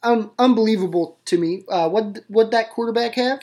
Un- 0.03 0.31
unbelievable 0.39 1.19
to 1.25 1.37
me. 1.37 1.63
Uh, 1.67 1.89
what 1.89 2.19
what 2.27 2.51
that 2.51 2.69
quarterback 2.69 3.15
have? 3.15 3.41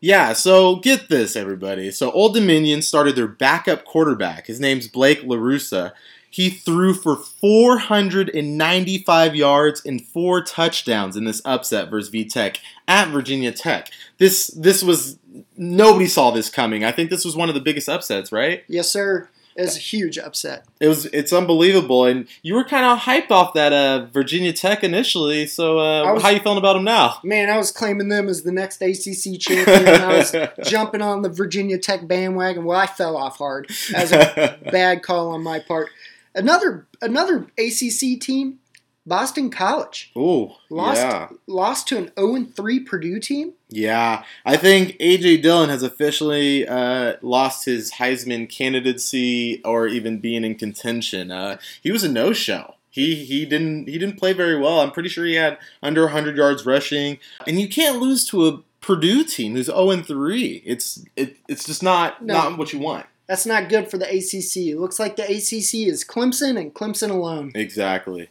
Yeah, 0.00 0.32
so 0.34 0.76
get 0.76 1.08
this, 1.08 1.34
everybody. 1.34 1.90
So 1.90 2.10
Old 2.10 2.34
Dominion 2.34 2.82
started 2.82 3.16
their 3.16 3.26
backup 3.26 3.86
quarterback. 3.86 4.48
His 4.48 4.60
name's 4.60 4.86
Blake 4.86 5.22
LaRussa. 5.22 5.92
He 6.28 6.50
threw 6.50 6.92
for 6.94 7.16
495 7.16 9.36
yards 9.36 9.86
and 9.86 10.04
four 10.04 10.42
touchdowns 10.42 11.16
in 11.16 11.24
this 11.24 11.40
upset 11.44 11.88
versus 11.88 12.12
VTech 12.12 12.58
at 12.88 13.08
Virginia 13.08 13.52
Tech. 13.52 13.88
This 14.18 14.48
this 14.48 14.82
was 14.82 15.16
nobody 15.56 16.06
saw 16.06 16.32
this 16.32 16.50
coming. 16.50 16.84
I 16.84 16.92
think 16.92 17.08
this 17.08 17.24
was 17.24 17.36
one 17.36 17.48
of 17.48 17.54
the 17.54 17.60
biggest 17.60 17.88
upsets, 17.88 18.30
right? 18.32 18.64
Yes, 18.68 18.90
sir. 18.90 19.30
It's 19.56 19.76
a 19.76 19.80
huge 19.80 20.18
upset. 20.18 20.64
It 20.80 20.88
was 20.88 21.06
it's 21.06 21.32
unbelievable, 21.32 22.04
and 22.06 22.26
you 22.42 22.54
were 22.54 22.64
kind 22.64 22.84
of 22.84 22.98
hyped 23.00 23.30
off 23.30 23.54
that 23.54 23.72
uh, 23.72 24.06
Virginia 24.06 24.52
Tech 24.52 24.82
initially. 24.82 25.46
So 25.46 25.78
uh, 25.78 26.12
was- 26.14 26.22
how 26.22 26.30
you 26.30 26.40
feeling 26.40 26.58
about 26.58 26.74
them 26.74 26.84
now? 26.84 27.18
Man, 27.22 27.48
I 27.48 27.56
was 27.56 27.70
claiming 27.70 28.08
them 28.08 28.28
as 28.28 28.42
the 28.42 28.50
next 28.52 28.82
ACC 28.82 29.38
champion. 29.38 29.86
I 30.00 30.16
was 30.18 30.34
jumping 30.68 31.02
on 31.02 31.22
the 31.22 31.28
Virginia 31.28 31.78
Tech 31.78 32.08
bandwagon. 32.08 32.64
Well, 32.64 32.78
I 32.78 32.86
fell 32.86 33.16
off 33.16 33.38
hard. 33.38 33.70
That 33.92 34.02
was 34.02 34.12
a 34.12 34.58
bad 34.72 35.02
call 35.02 35.30
on 35.30 35.42
my 35.42 35.60
part. 35.60 35.90
Another 36.34 36.86
another 37.00 37.46
ACC 37.56 38.20
team, 38.20 38.58
Boston 39.06 39.50
College, 39.50 40.10
Ooh, 40.16 40.50
lost 40.68 41.00
yeah. 41.00 41.28
lost 41.46 41.86
to 41.88 41.96
an 41.98 42.10
0 42.18 42.46
3 42.56 42.80
Purdue 42.80 43.20
team. 43.20 43.52
Yeah, 43.74 44.24
I 44.44 44.56
think 44.56 44.96
AJ 44.98 45.42
Dillon 45.42 45.68
has 45.68 45.82
officially 45.82 46.66
uh, 46.66 47.14
lost 47.22 47.64
his 47.64 47.92
Heisman 47.92 48.48
candidacy 48.48 49.60
or 49.64 49.88
even 49.88 50.18
being 50.20 50.44
in 50.44 50.54
contention. 50.54 51.30
Uh, 51.32 51.58
he 51.82 51.90
was 51.90 52.04
a 52.04 52.08
no-show. 52.08 52.74
He 52.88 53.24
he 53.24 53.44
didn't 53.44 53.88
he 53.88 53.98
didn't 53.98 54.16
play 54.18 54.32
very 54.32 54.56
well. 54.56 54.80
I'm 54.80 54.92
pretty 54.92 55.08
sure 55.08 55.24
he 55.24 55.34
had 55.34 55.58
under 55.82 56.02
100 56.02 56.36
yards 56.36 56.64
rushing, 56.64 57.18
and 57.48 57.60
you 57.60 57.68
can't 57.68 57.98
lose 58.00 58.24
to 58.28 58.46
a 58.46 58.62
Purdue 58.80 59.24
team 59.24 59.54
who's 59.56 59.66
0 59.66 60.02
3. 60.02 60.62
It's 60.64 61.04
it, 61.16 61.36
it's 61.48 61.64
just 61.64 61.82
not 61.82 62.22
No. 62.24 62.34
not 62.34 62.58
what 62.58 62.72
you 62.72 62.78
want. 62.78 63.06
That's 63.26 63.46
not 63.46 63.68
good 63.68 63.90
for 63.90 63.98
the 63.98 64.04
ACC. 64.06 64.68
It 64.68 64.78
looks 64.78 65.00
like 65.00 65.16
the 65.16 65.24
ACC 65.24 65.88
is 65.88 66.04
Clemson 66.04 66.60
and 66.60 66.72
Clemson 66.72 67.10
alone. 67.10 67.50
Exactly. 67.54 68.28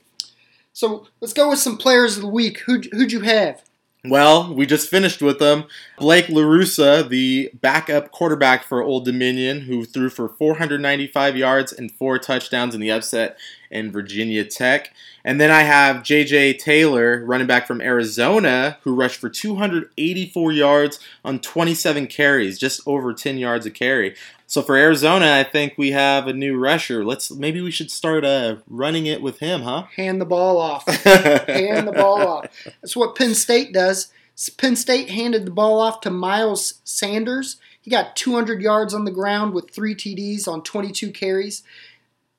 So 0.71 1.07
let's 1.19 1.33
go 1.33 1.49
with 1.49 1.59
some 1.59 1.77
players 1.77 2.15
of 2.15 2.21
the 2.21 2.29
week. 2.29 2.59
Who'd, 2.59 2.87
who'd 2.93 3.11
you 3.11 3.21
have? 3.21 3.63
Well, 4.05 4.53
we 4.53 4.65
just 4.65 4.89
finished 4.89 5.21
with 5.21 5.39
them. 5.39 5.63
Blake 5.97 6.25
LaRussa, 6.25 7.07
the 7.07 7.49
backup 7.53 8.11
quarterback 8.11 8.65
for 8.65 8.83
Old 8.83 9.05
Dominion, 9.05 9.61
who 9.61 9.85
threw 9.85 10.09
for 10.09 10.27
495 10.27 11.37
yards 11.37 11.71
and 11.71 11.89
four 11.89 12.19
touchdowns 12.19 12.75
in 12.75 12.81
the 12.81 12.91
upset 12.91 13.37
in 13.71 13.93
Virginia 13.93 14.43
Tech. 14.43 14.93
And 15.23 15.39
then 15.39 15.51
I 15.51 15.61
have 15.61 16.03
J.J. 16.03 16.55
Taylor, 16.55 17.23
running 17.25 17.47
back 17.47 17.65
from 17.65 17.79
Arizona, 17.79 18.77
who 18.81 18.93
rushed 18.93 19.21
for 19.21 19.29
284 19.29 20.51
yards 20.51 20.99
on 21.23 21.39
27 21.39 22.07
carries, 22.07 22.59
just 22.59 22.81
over 22.85 23.13
10 23.13 23.37
yards 23.37 23.65
a 23.65 23.71
carry. 23.71 24.15
So 24.53 24.61
for 24.61 24.75
Arizona, 24.75 25.33
I 25.33 25.43
think 25.43 25.73
we 25.77 25.93
have 25.93 26.27
a 26.27 26.33
new 26.33 26.55
rusher. 26.55 27.03
Let's 27.03 27.31
maybe 27.31 27.59
we 27.59 27.71
should 27.71 27.89
start 27.89 28.23
uh, 28.23 28.57
running 28.69 29.07
it 29.07 29.19
with 29.19 29.39
him, 29.39 29.63
huh? 29.63 29.85
Hand 29.95 30.21
the 30.21 30.25
ball 30.25 30.59
off. 30.59 30.85
Hand 31.03 31.87
the 31.87 31.91
ball 31.91 32.21
off. 32.21 32.45
That's 32.63 32.95
what 32.95 33.15
Penn 33.15 33.33
State 33.33 33.73
does. 33.73 34.13
Penn 34.59 34.75
State 34.75 35.09
handed 35.09 35.47
the 35.47 35.51
ball 35.51 35.79
off 35.79 36.01
to 36.01 36.11
Miles 36.11 36.81
Sanders. 36.83 37.57
He 37.81 37.89
got 37.89 38.15
200 38.15 38.61
yards 38.61 38.93
on 38.93 39.05
the 39.05 39.11
ground 39.11 39.55
with 39.55 39.71
three 39.71 39.95
TDs 39.95 40.47
on 40.47 40.61
22 40.61 41.09
carries. 41.09 41.63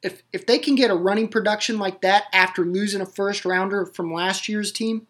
If 0.00 0.23
if 0.33 0.47
they 0.47 0.59
can 0.61 0.76
get 0.76 0.92
a 0.92 0.94
running 0.94 1.26
production 1.26 1.81
like 1.81 2.00
that 2.03 2.27
after 2.33 2.64
losing 2.64 3.00
a 3.00 3.07
first 3.07 3.44
rounder 3.44 3.87
from 3.87 4.14
last 4.14 4.48
year's 4.48 4.70
team, 4.70 5.09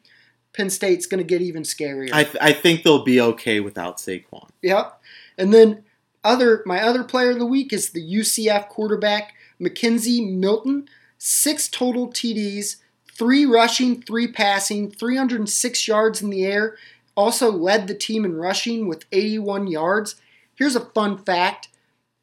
Penn 0.55 0.71
State's 0.71 1.05
going 1.05 1.19
to 1.19 1.25
get 1.25 1.43
even 1.43 1.65
scarier. 1.65 2.15
I, 2.15 2.25
th- 2.25 2.39
I 2.41 2.55
think 2.55 2.83
they'll 2.83 3.05
be 3.05 3.21
okay 3.21 3.61
without 3.61 3.99
Saquon. 3.99 4.49
Yep. 4.63 5.03
And 5.37 5.53
then 5.53 5.85
other 6.25 6.63
my 6.67 6.83
other 6.83 7.05
player 7.05 7.31
of 7.31 7.39
the 7.39 7.47
week 7.47 7.73
is 7.73 7.91
the 7.91 8.03
UCF 8.03 8.69
quarterback 8.69 9.35
McKenzie 9.61 10.35
Milton. 10.35 10.89
Six 11.19 11.69
total 11.69 12.09
TDs, 12.09 12.77
three 13.11 13.47
rushing, 13.47 14.03
three 14.03 14.31
passing, 14.31 14.91
306 14.91 15.89
yards 15.89 16.21
in 16.21 16.31
the 16.31 16.45
air. 16.45 16.77
Also 17.17 17.51
led 17.51 17.87
the 17.87 17.95
team 17.95 18.25
in 18.25 18.37
rushing 18.37 18.89
with 18.89 19.07
81 19.13 19.69
yards. 19.69 20.17
Here's 20.55 20.77
a 20.77 20.81
fun 20.81 21.19
fact: 21.19 21.69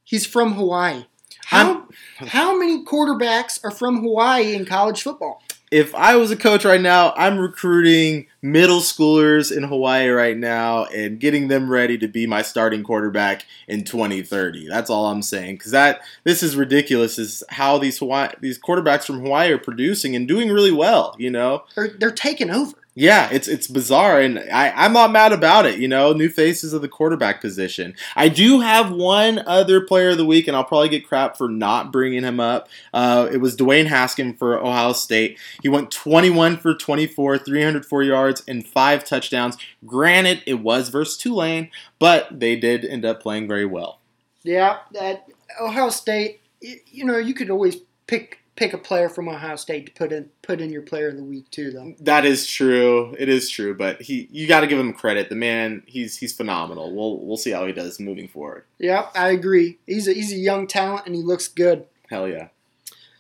he's 0.04 0.26
from 0.26 0.54
Hawaii. 0.54 1.06
How 1.46 1.88
how 2.18 2.58
many 2.58 2.84
quarterbacks 2.86 3.64
are 3.64 3.72
from 3.72 4.02
Hawaii 4.02 4.54
in 4.54 4.66
college 4.66 5.02
football? 5.02 5.42
If 5.72 5.96
I 5.96 6.18
was 6.18 6.32
a 6.32 6.36
coach 6.36 6.66
right 6.66 6.82
now, 6.82 7.14
I'm 7.16 7.40
recruiting 7.40 8.28
middle 8.42 8.82
schoolers 8.82 9.56
in 9.56 9.64
Hawaii 9.64 10.10
right 10.10 10.36
now 10.36 10.84
and 10.86 11.18
getting 11.18 11.48
them 11.48 11.72
ready 11.72 11.98
to 11.98 12.10
be 12.10 12.28
my 12.28 12.42
starting 12.42 12.84
quarterback 12.84 13.46
in 13.70 13.86
2030. 13.86 14.68
That's 14.68 14.90
all 14.90 15.08
I'm 15.08 15.22
saying 15.22 15.56
because 15.56 15.72
that 15.72 16.02
this 16.26 16.44
is 16.44 16.58
ridiculous. 16.58 17.18
Is 17.18 17.42
how 17.50 17.78
these 17.78 18.00
Hawaii 18.00 18.34
these 18.42 18.60
quarterbacks 18.60 19.06
from 19.06 19.22
Hawaii 19.22 19.54
are 19.54 19.58
producing 19.58 20.14
and 20.14 20.28
doing 20.28 20.50
really 20.50 20.74
well. 20.74 21.16
You 21.18 21.32
know, 21.32 21.64
They're, 21.74 21.88
they're 21.88 22.12
taking 22.12 22.50
over. 22.50 22.76
Yeah, 22.94 23.30
it's 23.32 23.48
it's 23.48 23.68
bizarre, 23.68 24.20
and 24.20 24.38
I, 24.52 24.70
I'm 24.72 24.92
not 24.92 25.14
mad 25.14 25.32
about 25.32 25.66
it. 25.66 25.80
You 25.80 25.88
know, 25.88 26.12
new 26.12 26.28
faces 26.28 26.74
of 26.74 26.82
the 26.82 26.90
quarterback 26.90 27.40
position. 27.40 27.96
I 28.18 28.28
do 28.28 28.60
have 28.60 28.92
one 28.92 29.40
other 29.48 29.80
player 29.80 30.10
of 30.10 30.18
the 30.18 30.26
week, 30.26 30.48
and 30.48 30.58
I'll 30.58 30.66
probably 30.66 30.90
get 30.90 31.08
crap 31.08 31.38
for 31.38 31.48
not 31.48 31.94
bringing 31.94 32.24
him 32.24 32.42
up. 32.42 32.68
Uh, 32.94 33.30
it 33.32 33.38
was 33.38 33.56
Dwayne 33.56 33.88
Haskin 33.88 34.38
for 34.38 34.60
Ohio 34.60 34.92
State. 34.92 35.40
He 35.62 35.70
went 35.70 35.90
21 35.90 36.58
for 36.58 36.76
24, 36.76 37.38
304 37.38 38.04
yards, 38.04 38.44
and 38.46 38.68
five 38.68 39.06
touchdowns. 39.06 39.58
Granted, 39.86 40.44
it 40.46 40.56
was 40.56 40.90
versus 40.90 41.16
Tulane, 41.16 41.72
but 41.98 42.28
they 42.42 42.58
did 42.58 42.84
end 42.84 43.06
up 43.06 43.22
playing 43.22 43.48
very 43.48 43.66
well. 43.66 44.02
Yeah, 44.44 44.80
that 44.92 45.30
Ohio 45.62 45.90
State. 45.90 46.42
You 46.60 47.06
know, 47.06 47.18
you 47.18 47.34
could 47.34 47.50
always 47.50 47.78
pick 48.06 48.41
pick 48.56 48.74
a 48.74 48.78
player 48.78 49.10
from 49.10 49.28
Ohio 49.28 49.56
State 49.56 49.88
to 49.88 49.92
put 49.92 50.12
in 50.12 50.30
put 50.42 50.62
in 50.62 50.72
your 50.72 50.82
player 50.82 51.10
of 51.10 51.18
the 51.18 51.24
week 51.24 51.50
too, 51.52 51.72
though. 51.72 51.94
That 52.00 52.26
is 52.26 52.48
true. 52.48 53.16
It 53.18 53.30
is 53.30 53.50
true, 53.50 53.76
but 53.76 54.02
he 54.02 54.28
you 54.32 54.48
got 54.48 54.62
to 54.62 54.68
give 54.68 54.80
him 54.80 54.94
credit. 54.94 55.30
The 55.30 55.36
man, 55.36 55.84
he's 55.86 56.18
he's 56.18 56.34
phenomenal. 56.34 56.96
We'll 56.96 57.20
we'll 57.26 57.38
see 57.38 57.52
how 57.52 57.66
he 57.66 57.74
does 57.74 58.00
moving 58.00 58.28
forward. 58.28 58.66
Yeah, 58.80 59.08
I 59.16 59.30
agree. 59.30 59.80
He's 59.86 60.08
a, 60.08 60.14
he's 60.14 60.32
a 60.32 60.38
young 60.38 60.68
talent 60.68 61.06
and 61.06 61.16
he 61.16 61.22
looks 61.22 61.48
good. 61.48 61.86
Hell 62.10 62.28
yeah. 62.28 62.50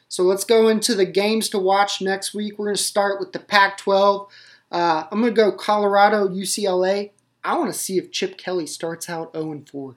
So 0.09 0.23
let's 0.23 0.43
go 0.43 0.67
into 0.67 0.93
the 0.93 1.05
games 1.05 1.47
to 1.49 1.57
watch 1.57 2.01
next 2.01 2.33
week. 2.33 2.59
We're 2.59 2.65
going 2.65 2.75
to 2.75 2.83
start 2.83 3.17
with 3.17 3.31
the 3.31 3.39
Pac-12. 3.39 4.27
Uh, 4.69 5.05
I'm 5.09 5.21
going 5.21 5.33
to 5.33 5.41
go 5.41 5.53
Colorado, 5.53 6.27
UCLA. 6.27 7.11
I 7.45 7.57
want 7.57 7.71
to 7.71 7.79
see 7.79 7.97
if 7.97 8.11
Chip 8.11 8.37
Kelly 8.37 8.67
starts 8.67 9.09
out 9.09 9.33
0 9.33 9.63
4. 9.71 9.95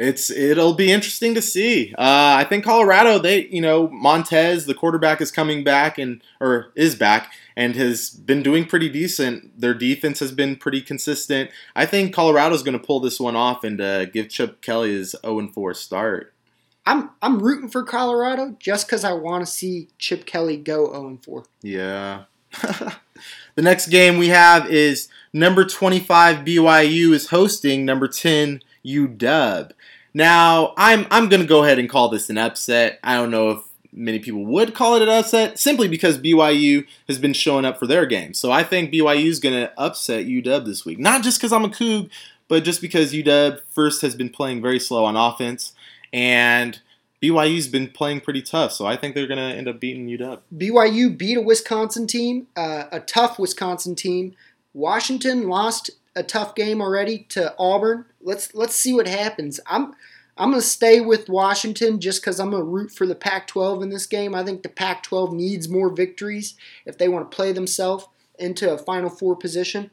It's 0.00 0.30
it'll 0.30 0.72
be 0.72 0.90
interesting 0.90 1.34
to 1.34 1.42
see. 1.42 1.92
Uh, 1.98 2.36
I 2.38 2.44
think 2.44 2.64
Colorado, 2.64 3.18
they 3.18 3.44
you 3.48 3.60
know 3.60 3.86
Montez, 3.88 4.64
the 4.64 4.72
quarterback, 4.72 5.20
is 5.20 5.30
coming 5.30 5.62
back 5.62 5.98
and 5.98 6.22
or 6.40 6.72
is 6.74 6.94
back 6.94 7.34
and 7.54 7.76
has 7.76 8.08
been 8.08 8.42
doing 8.42 8.64
pretty 8.64 8.88
decent. 8.88 9.60
Their 9.60 9.74
defense 9.74 10.18
has 10.20 10.32
been 10.32 10.56
pretty 10.56 10.80
consistent. 10.80 11.50
I 11.76 11.84
think 11.84 12.14
Colorado's 12.14 12.62
going 12.62 12.80
to 12.80 12.84
pull 12.84 13.00
this 13.00 13.20
one 13.20 13.36
off 13.36 13.62
and 13.62 13.78
uh, 13.78 14.06
give 14.06 14.30
Chip 14.30 14.62
Kelly 14.62 14.92
his 14.92 15.14
0 15.22 15.48
4 15.48 15.74
start. 15.74 16.32
I'm 16.86 17.10
I'm 17.20 17.38
rooting 17.38 17.68
for 17.68 17.82
Colorado 17.82 18.56
just 18.58 18.86
because 18.86 19.04
I 19.04 19.12
want 19.12 19.44
to 19.44 19.52
see 19.52 19.88
Chip 19.98 20.24
Kelly 20.24 20.56
go 20.56 20.90
0 20.92 21.18
4. 21.22 21.44
Yeah. 21.60 22.22
the 22.62 23.62
next 23.62 23.88
game 23.88 24.16
we 24.16 24.28
have 24.28 24.66
is 24.70 25.08
number 25.34 25.66
25 25.66 26.38
BYU 26.38 27.12
is 27.12 27.28
hosting 27.28 27.84
number 27.84 28.08
10 28.08 28.62
UW. 28.84 29.70
Now, 30.12 30.74
I'm 30.76 31.06
I'm 31.10 31.28
going 31.28 31.42
to 31.42 31.46
go 31.46 31.64
ahead 31.64 31.78
and 31.78 31.88
call 31.88 32.08
this 32.08 32.30
an 32.30 32.38
upset. 32.38 32.98
I 33.02 33.14
don't 33.14 33.30
know 33.30 33.50
if 33.50 33.62
many 33.92 34.18
people 34.18 34.44
would 34.44 34.74
call 34.74 34.96
it 34.96 35.02
an 35.02 35.08
upset 35.08 35.58
simply 35.58 35.88
because 35.88 36.18
BYU 36.18 36.86
has 37.08 37.18
been 37.18 37.32
showing 37.32 37.64
up 37.64 37.78
for 37.78 37.86
their 37.86 38.06
game. 38.06 38.34
So 38.34 38.50
I 38.50 38.62
think 38.62 38.92
BYU 38.92 39.26
is 39.26 39.40
going 39.40 39.54
to 39.54 39.72
upset 39.78 40.26
UW 40.26 40.64
this 40.64 40.84
week. 40.84 40.98
Not 40.98 41.22
just 41.22 41.38
because 41.38 41.52
I'm 41.52 41.64
a 41.64 41.68
Coug, 41.68 42.10
but 42.48 42.64
just 42.64 42.80
because 42.80 43.12
UW 43.12 43.60
first 43.70 44.02
has 44.02 44.14
been 44.14 44.30
playing 44.30 44.62
very 44.62 44.78
slow 44.78 45.04
on 45.04 45.16
offense 45.16 45.72
and 46.12 46.80
BYU's 47.22 47.68
been 47.68 47.88
playing 47.88 48.20
pretty 48.20 48.42
tough. 48.42 48.72
So 48.72 48.86
I 48.86 48.96
think 48.96 49.14
they're 49.14 49.26
going 49.26 49.38
to 49.38 49.56
end 49.56 49.68
up 49.68 49.80
beating 49.80 50.06
UW. 50.06 50.40
BYU 50.56 51.16
beat 51.16 51.36
a 51.36 51.42
Wisconsin 51.42 52.06
team, 52.06 52.46
uh, 52.56 52.84
a 52.90 53.00
tough 53.00 53.38
Wisconsin 53.38 53.94
team. 53.94 54.34
Washington 54.72 55.48
lost 55.48 55.90
a 56.16 56.22
tough 56.22 56.54
game 56.54 56.80
already 56.80 57.20
to 57.30 57.54
Auburn. 57.58 58.06
Let's 58.20 58.54
let's 58.54 58.74
see 58.74 58.92
what 58.92 59.06
happens. 59.06 59.60
I'm 59.66 59.94
I'm 60.36 60.50
going 60.50 60.62
to 60.62 60.66
stay 60.66 61.00
with 61.00 61.28
Washington 61.28 62.00
just 62.00 62.22
because 62.22 62.40
I'm 62.40 62.50
going 62.50 62.62
to 62.62 62.68
root 62.68 62.90
for 62.90 63.06
the 63.06 63.14
Pac 63.14 63.46
12 63.46 63.82
in 63.82 63.90
this 63.90 64.06
game. 64.06 64.34
I 64.34 64.42
think 64.42 64.62
the 64.62 64.70
Pac 64.70 65.02
12 65.02 65.34
needs 65.34 65.68
more 65.68 65.90
victories 65.90 66.54
if 66.86 66.96
they 66.96 67.08
want 67.08 67.30
to 67.30 67.34
play 67.34 67.52
themselves 67.52 68.06
into 68.38 68.72
a 68.72 68.78
Final 68.78 69.10
Four 69.10 69.36
position. 69.36 69.90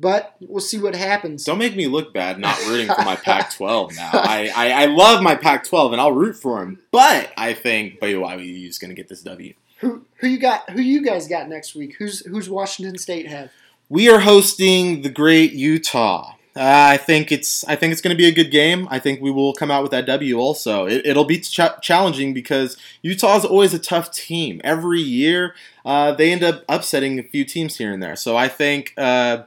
But 0.00 0.34
we'll 0.40 0.62
see 0.62 0.78
what 0.78 0.94
happens. 0.94 1.44
Don't 1.44 1.58
make 1.58 1.76
me 1.76 1.86
look 1.86 2.14
bad 2.14 2.38
not 2.38 2.58
rooting 2.66 2.86
for 2.86 3.02
my 3.02 3.16
Pac 3.24 3.52
12 3.52 3.94
now. 3.96 4.10
I, 4.14 4.50
I, 4.56 4.70
I, 4.70 4.86
love 4.86 5.22
my 5.22 5.34
Pac 5.34 5.64
12 5.64 5.92
and 5.92 6.00
I'll 6.00 6.12
root 6.12 6.36
for 6.36 6.62
him. 6.62 6.78
But 6.90 7.30
I 7.36 7.52
think 7.52 8.00
BYU 8.00 8.66
is 8.66 8.78
going 8.78 8.88
to 8.88 8.94
get 8.94 9.08
this 9.08 9.20
W. 9.20 9.52
Who, 9.80 10.06
who 10.16 10.28
you 10.28 10.38
got? 10.38 10.70
Who 10.70 10.80
you 10.80 11.02
guys 11.04 11.28
got 11.28 11.50
next 11.50 11.74
week? 11.74 11.96
Who's 11.98 12.24
who's 12.24 12.48
Washington 12.48 12.96
State 12.96 13.26
have? 13.28 13.50
We 13.90 14.08
are 14.08 14.20
hosting 14.20 15.02
the 15.02 15.08
great 15.08 15.52
Utah. 15.52 16.34
Uh, 16.54 16.60
I 16.92 16.96
think 16.96 17.32
it's 17.32 17.64
I 17.64 17.74
think 17.74 17.90
it's 17.90 18.00
going 18.00 18.14
to 18.14 18.18
be 18.18 18.28
a 18.28 18.32
good 18.32 18.52
game. 18.52 18.86
I 18.88 19.00
think 19.00 19.20
we 19.20 19.32
will 19.32 19.52
come 19.52 19.68
out 19.68 19.82
with 19.82 19.90
that 19.90 20.06
W. 20.06 20.38
Also, 20.38 20.86
it, 20.86 21.16
will 21.16 21.24
be 21.24 21.40
ch- 21.40 21.80
challenging 21.82 22.32
because 22.32 22.76
Utah 23.02 23.38
is 23.38 23.44
always 23.44 23.74
a 23.74 23.80
tough 23.80 24.12
team. 24.12 24.60
Every 24.62 25.00
year, 25.00 25.56
uh, 25.84 26.12
they 26.12 26.30
end 26.30 26.44
up 26.44 26.62
upsetting 26.68 27.18
a 27.18 27.24
few 27.24 27.44
teams 27.44 27.78
here 27.78 27.92
and 27.92 28.00
there. 28.00 28.14
So 28.14 28.36
I 28.36 28.46
think 28.46 28.94
uh, 28.96 29.42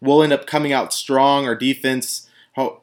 we'll 0.00 0.22
end 0.22 0.32
up 0.32 0.46
coming 0.46 0.72
out 0.72 0.92
strong. 0.92 1.46
Our 1.46 1.56
defense 1.56 2.30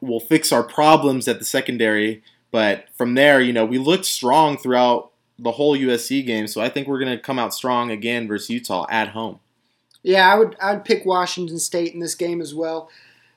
will 0.02 0.20
fix 0.20 0.52
our 0.52 0.62
problems 0.62 1.28
at 1.28 1.38
the 1.38 1.46
secondary, 1.46 2.22
but 2.50 2.90
from 2.94 3.14
there, 3.14 3.40
you 3.40 3.54
know, 3.54 3.64
we 3.64 3.78
looked 3.78 4.04
strong 4.04 4.58
throughout 4.58 5.12
the 5.38 5.52
whole 5.52 5.78
USC 5.78 6.26
game. 6.26 6.46
So 6.46 6.60
I 6.60 6.68
think 6.68 6.86
we're 6.86 6.98
going 6.98 7.16
to 7.16 7.22
come 7.22 7.38
out 7.38 7.54
strong 7.54 7.90
again 7.90 8.28
versus 8.28 8.50
Utah 8.50 8.86
at 8.90 9.08
home. 9.08 9.40
Yeah, 10.06 10.32
I 10.32 10.38
would 10.38 10.54
I'd 10.62 10.84
pick 10.84 11.04
Washington 11.04 11.58
State 11.58 11.92
in 11.92 11.98
this 11.98 12.14
game 12.14 12.40
as 12.40 12.54
well. 12.54 12.88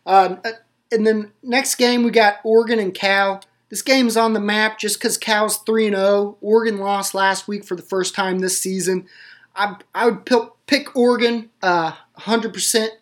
Um, 0.06 0.40
uh, 0.46 0.52
and 0.92 1.06
then 1.06 1.32
next 1.42 1.76
game 1.76 2.04
we 2.04 2.12
got 2.12 2.36
Oregon 2.44 2.78
and 2.78 2.94
Cal. 2.94 3.42
This 3.70 3.82
game 3.82 4.06
is 4.06 4.16
on 4.16 4.34
the 4.34 4.40
map 4.40 4.78
just 4.78 5.00
because 5.00 5.18
Cal's 5.18 5.58
three 5.58 5.88
and 5.88 5.96
zero. 5.96 6.08
Oh. 6.08 6.38
Oregon 6.42 6.78
lost 6.78 7.16
last 7.16 7.48
week 7.48 7.66
for 7.66 7.76
the 7.76 7.82
first 7.82 8.14
time 8.14 8.38
this 8.38 8.62
season. 8.62 9.08
I 9.56 9.78
I 9.96 10.12
would 10.12 10.30
pick 10.68 10.96
Oregon 10.96 11.50
uh, 11.64 11.94
hundred 12.14 12.54
percent 12.54 12.94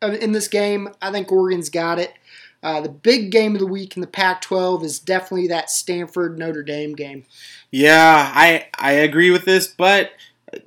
in 0.00 0.30
this 0.30 0.46
game. 0.46 0.88
I 1.02 1.10
think 1.10 1.32
Oregon's 1.32 1.70
got 1.70 1.98
it. 1.98 2.14
Uh, 2.62 2.80
the 2.80 2.88
big 2.88 3.32
game 3.32 3.56
of 3.56 3.60
the 3.60 3.66
week 3.66 3.96
in 3.96 4.00
the 4.00 4.06
Pac-12 4.08 4.84
is 4.84 4.98
definitely 5.00 5.48
that 5.48 5.70
Stanford 5.70 6.38
Notre 6.38 6.62
Dame 6.62 6.94
game. 6.94 7.24
Yeah, 7.72 8.32
I 8.32 8.68
I 8.78 8.92
agree 8.92 9.32
with 9.32 9.44
this, 9.44 9.66
but 9.66 10.12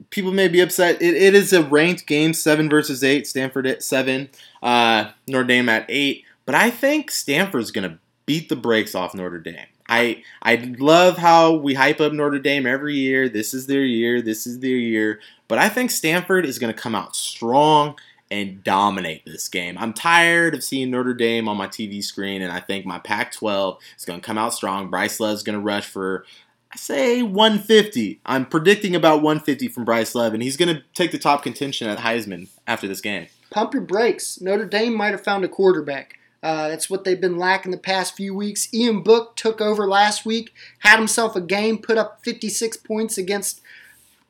people 0.10 0.32
may 0.32 0.48
be 0.48 0.60
upset. 0.60 1.02
It, 1.02 1.15
it 1.15 1.34
is 1.34 1.54
a 1.54 1.63
ranked 1.63 2.06
game, 2.08 2.34
seven 2.34 2.70
versus 2.70 3.04
eight. 3.04 3.28
Stanford 3.28 3.67
at 3.67 3.84
seven, 3.84 4.30
uh, 4.62 5.12
Notre 5.28 5.46
Dame 5.46 5.70
at 5.70 5.86
eight. 5.89 6.26
But 6.46 6.56
I 6.56 6.70
think 6.70 7.12
Stanford's 7.12 7.72
going 7.72 7.89
to 7.89 7.98
beat 8.26 8.50
the 8.50 8.56
brakes 8.56 8.96
off 8.96 9.13
Notre 9.13 9.39
Dame. 9.39 9.67
I 9.88 10.24
I 10.41 10.74
love 10.80 11.17
how 11.17 11.54
we 11.54 11.74
hype 11.74 12.00
up 12.00 12.13
Notre 12.13 12.39
Dame 12.39 12.65
every 12.65 12.96
year. 12.96 13.28
This 13.28 13.54
is 13.54 13.67
their 13.67 13.84
year. 13.84 14.22
This 14.22 14.48
is 14.48 14.60
their 14.60 14.70
year. 14.72 15.20
But 15.48 15.60
I 15.60 15.67
think 15.67 15.91
Stanford 15.91 16.46
is 16.46 16.60
going 16.60 16.74
to 16.74 16.80
come 16.80 16.96
out 16.96 17.15
strong 17.15 17.96
and 18.32 18.63
dominate 18.63 19.26
this 19.26 19.50
game. 19.50 19.78
I'm 19.78 19.91
tired 19.91 20.56
of 20.56 20.63
seeing 20.63 20.89
Notre 20.89 21.13
Dame 21.13 21.50
on 21.50 21.58
my 21.58 21.67
TV 21.67 22.02
screen, 22.02 22.41
and 22.41 22.54
I 22.54 22.62
think 22.62 22.86
my 22.86 22.98
Pac-12 23.00 23.78
is 23.98 24.06
going 24.06 24.22
to 24.22 24.26
come 24.26 24.38
out 24.38 24.54
strong. 24.54 24.89
Bryce 24.89 25.20
Love 25.20 25.36
is 25.36 25.44
going 25.44 25.58
to 25.58 25.63
rush 25.63 25.86
for 25.86 26.26
I 26.71 26.77
say 26.77 27.21
150. 27.21 28.21
I'm 28.25 28.45
predicting 28.45 28.95
about 28.95 29.21
150 29.21 29.67
from 29.67 29.84
Bryce 29.84 30.15
Love, 30.15 30.34
and 30.34 30.41
he's 30.41 30.55
going 30.55 30.73
to 30.73 30.81
take 30.93 31.12
the 31.12 31.19
top 31.19 31.43
contention 31.43 31.89
at 31.89 31.99
Heisman 31.99 32.47
after 32.65 32.88
this 32.88 33.01
game. 33.01 33.27
Pump 33.49 33.73
your 33.73 33.84
brakes. 33.84 34.39
Notre 34.39 34.65
Dame 34.65 34.95
might 34.95 35.12
have 35.12 35.23
found 35.23 35.43
a 35.43 35.49
quarterback. 35.49 36.17
Uh, 36.41 36.69
that's 36.69 36.89
what 36.89 37.03
they've 37.03 37.19
been 37.19 37.38
lacking 37.38 37.71
the 37.71 37.77
past 37.77 38.15
few 38.15 38.34
weeks. 38.34 38.73
Ian 38.73 39.03
Book 39.03 39.36
took 39.36 39.60
over 39.60 39.86
last 39.86 40.25
week, 40.25 40.53
had 40.79 40.97
himself 40.97 41.36
a 41.36 41.41
game, 41.41 41.77
put 41.77 41.97
up 41.97 42.23
56 42.23 42.77
points 42.77 43.17
against 43.17 43.62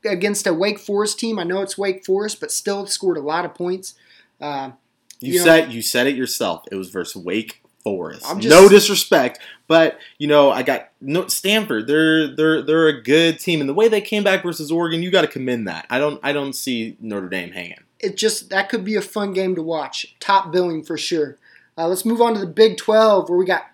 against 0.03 0.47
a 0.47 0.53
Wake 0.53 0.79
Forest 0.79 1.19
team. 1.19 1.37
I 1.37 1.43
know 1.43 1.61
it's 1.61 1.77
Wake 1.77 2.03
Forest, 2.03 2.39
but 2.39 2.51
still 2.51 2.87
scored 2.87 3.17
a 3.17 3.21
lot 3.21 3.45
of 3.45 3.53
points. 3.53 3.93
Uh, 4.41 4.71
you, 5.19 5.33
you 5.33 5.39
know, 5.39 5.45
said 5.45 5.71
you 5.71 5.83
said 5.83 6.07
it 6.07 6.15
yourself. 6.15 6.63
It 6.71 6.75
was 6.75 6.89
versus 6.89 7.23
Wake 7.23 7.60
Forest. 7.83 8.25
Just, 8.37 8.47
no 8.47 8.69
disrespect, 8.69 9.39
but 9.67 9.99
you 10.17 10.27
know 10.27 10.51
I 10.51 10.63
got 10.63 10.89
no 10.99 11.27
Stanford. 11.27 11.87
They're 11.87 12.27
they're 12.27 12.61
they're 12.61 12.87
a 12.87 13.01
good 13.01 13.39
team, 13.39 13.59
and 13.59 13.69
the 13.69 13.73
way 13.73 13.87
they 13.87 14.01
came 14.01 14.23
back 14.23 14.43
versus 14.43 14.71
Oregon, 14.71 15.03
you 15.03 15.11
got 15.11 15.21
to 15.21 15.27
commend 15.27 15.67
that. 15.67 15.85
I 15.89 15.99
don't 15.99 16.19
I 16.23 16.33
don't 16.33 16.53
see 16.53 16.97
Notre 16.99 17.29
Dame 17.29 17.51
hanging. 17.51 17.79
It 17.99 18.17
just 18.17 18.49
that 18.49 18.69
could 18.69 18.83
be 18.83 18.95
a 18.95 19.01
fun 19.01 19.33
game 19.33 19.55
to 19.55 19.61
watch. 19.61 20.15
Top 20.19 20.51
billing 20.51 20.83
for 20.83 20.97
sure. 20.97 21.37
Uh, 21.77 21.87
let's 21.87 22.05
move 22.05 22.21
on 22.21 22.33
to 22.33 22.39
the 22.39 22.47
Big 22.47 22.77
Twelve, 22.77 23.29
where 23.29 23.37
we 23.37 23.45
got 23.45 23.67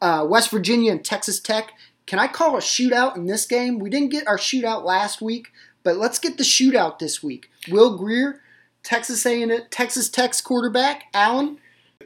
uh, 0.00 0.26
West 0.28 0.50
Virginia 0.50 0.92
and 0.92 1.04
Texas 1.04 1.40
Tech. 1.40 1.72
Can 2.06 2.18
I 2.18 2.26
call 2.26 2.56
a 2.56 2.60
shootout 2.60 3.16
in 3.16 3.26
this 3.26 3.44
game? 3.44 3.78
We 3.78 3.90
didn't 3.90 4.10
get 4.10 4.26
our 4.26 4.38
shootout 4.38 4.82
last 4.82 5.20
week, 5.20 5.48
but 5.82 5.96
let's 5.96 6.18
get 6.18 6.38
the 6.38 6.44
shootout 6.44 6.98
this 6.98 7.22
week. 7.22 7.50
Will 7.68 7.98
Grier, 7.98 8.40
Texas 8.82 9.26
A&M, 9.26 9.50
Texas 9.70 10.08
Tech's 10.08 10.40
quarterback, 10.40 11.04
Alan 11.12 11.58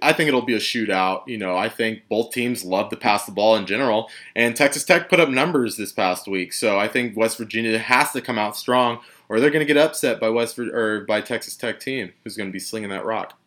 I 0.03 0.13
think 0.13 0.29
it'll 0.29 0.43
be 0.43 0.55
a 0.55 0.59
shootout. 0.59 1.27
You 1.27 1.39
know, 1.39 1.57
I 1.57 1.69
think 1.69 2.09
both 2.09 2.33
teams 2.33 2.65
love 2.65 2.91
to 2.91 2.97
pass 2.97 3.25
the 3.25 3.33
ball 3.33 3.57
in 3.57 3.67
general, 3.67 4.11
and 4.35 4.57
Texas 4.57 4.85
Tech 4.85 5.09
put 5.09 5.21
up 5.21 5.29
numbers 5.29 5.77
this 5.77 5.93
past 5.93 6.27
week. 6.29 6.53
So 6.53 6.79
I 6.79 6.89
think 6.89 7.17
West 7.17 7.39
Virginia 7.39 7.79
has 7.79 8.13
to 8.13 8.21
come 8.21 8.39
out 8.39 8.57
strong, 8.57 9.01
or 9.29 9.41
they're 9.41 9.51
going 9.51 9.67
to 9.67 9.73
get 9.73 9.83
upset 9.83 10.21
by 10.21 10.29
West 10.29 10.59
or 10.59 11.03
by 11.03 11.21
Texas 11.21 11.57
Tech 11.57 11.81
team, 11.81 12.13
who's 12.25 12.37
going 12.37 12.49
to 12.49 12.53
be 12.53 12.59
slinging 12.59 12.91
that 12.91 13.05
rock. 13.05 13.39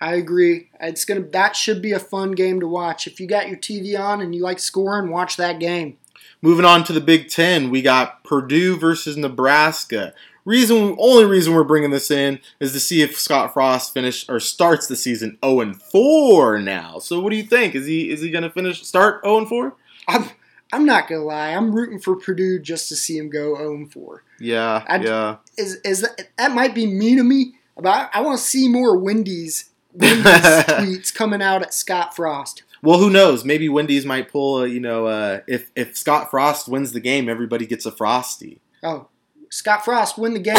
I 0.00 0.16
agree. 0.16 0.68
It's 0.80 1.04
gonna 1.04 1.22
that 1.32 1.56
should 1.56 1.80
be 1.80 1.92
a 1.92 1.98
fun 1.98 2.32
game 2.32 2.60
to 2.60 2.68
watch. 2.68 3.06
If 3.06 3.20
you 3.20 3.26
got 3.26 3.48
your 3.48 3.56
TV 3.56 3.98
on 3.98 4.20
and 4.20 4.34
you 4.34 4.42
like 4.42 4.58
scoring, 4.58 5.10
watch 5.10 5.36
that 5.38 5.58
game. 5.58 5.96
Moving 6.42 6.66
on 6.66 6.84
to 6.84 6.92
the 6.92 7.00
Big 7.00 7.30
Ten, 7.30 7.70
we 7.70 7.80
got 7.80 8.22
Purdue 8.22 8.76
versus 8.76 9.16
Nebraska. 9.16 10.12
Reason 10.44 10.94
only 10.98 11.24
reason 11.24 11.54
we're 11.54 11.64
bringing 11.64 11.90
this 11.90 12.10
in 12.10 12.38
is 12.60 12.72
to 12.72 12.80
see 12.80 13.00
if 13.00 13.18
Scott 13.18 13.54
Frost 13.54 13.94
finish 13.94 14.28
or 14.28 14.38
starts 14.40 14.86
the 14.86 14.96
season 14.96 15.38
0 15.42 15.60
and 15.60 15.80
4 15.80 16.58
now. 16.58 16.98
So 16.98 17.18
what 17.20 17.30
do 17.30 17.36
you 17.36 17.44
think? 17.44 17.74
Is 17.74 17.86
he 17.86 18.10
is 18.10 18.20
he 18.20 18.30
gonna 18.30 18.50
finish 18.50 18.84
start 18.84 19.24
0 19.24 19.38
and 19.38 19.48
4? 19.48 19.74
I'm 20.08 20.28
I'm 20.72 20.84
not 20.84 21.08
gonna 21.08 21.22
lie. 21.22 21.50
I'm 21.50 21.74
rooting 21.74 21.98
for 21.98 22.16
Purdue 22.16 22.58
just 22.58 22.90
to 22.90 22.96
see 22.96 23.16
him 23.16 23.30
go 23.30 23.56
0 23.56 23.74
and 23.74 23.92
4. 23.92 24.22
Yeah, 24.38 24.84
I'd, 24.86 25.04
yeah. 25.04 25.36
Is 25.56 25.76
is 25.76 26.02
that, 26.02 26.28
that 26.36 26.52
might 26.52 26.74
be 26.74 26.86
mean 26.86 27.18
of 27.18 27.26
me, 27.26 27.54
but 27.74 27.86
I, 27.86 28.08
I 28.12 28.20
want 28.20 28.38
to 28.38 28.44
see 28.44 28.68
more 28.68 28.98
Wendy's 28.98 29.70
Wendy's 29.94 30.24
tweets 30.24 31.14
coming 31.14 31.40
out 31.40 31.62
at 31.62 31.72
Scott 31.72 32.14
Frost. 32.14 32.64
Well, 32.82 32.98
who 32.98 33.08
knows? 33.08 33.46
Maybe 33.46 33.70
Wendy's 33.70 34.04
might 34.04 34.30
pull. 34.30 34.62
A, 34.62 34.68
you 34.68 34.80
know, 34.80 35.06
uh, 35.06 35.40
if 35.46 35.70
if 35.74 35.96
Scott 35.96 36.30
Frost 36.30 36.68
wins 36.68 36.92
the 36.92 37.00
game, 37.00 37.30
everybody 37.30 37.64
gets 37.64 37.86
a 37.86 37.90
frosty. 37.90 38.60
Oh, 38.82 39.08
Scott 39.58 39.84
Frost 39.84 40.18
win 40.18 40.34
the 40.34 40.40
game. 40.40 40.56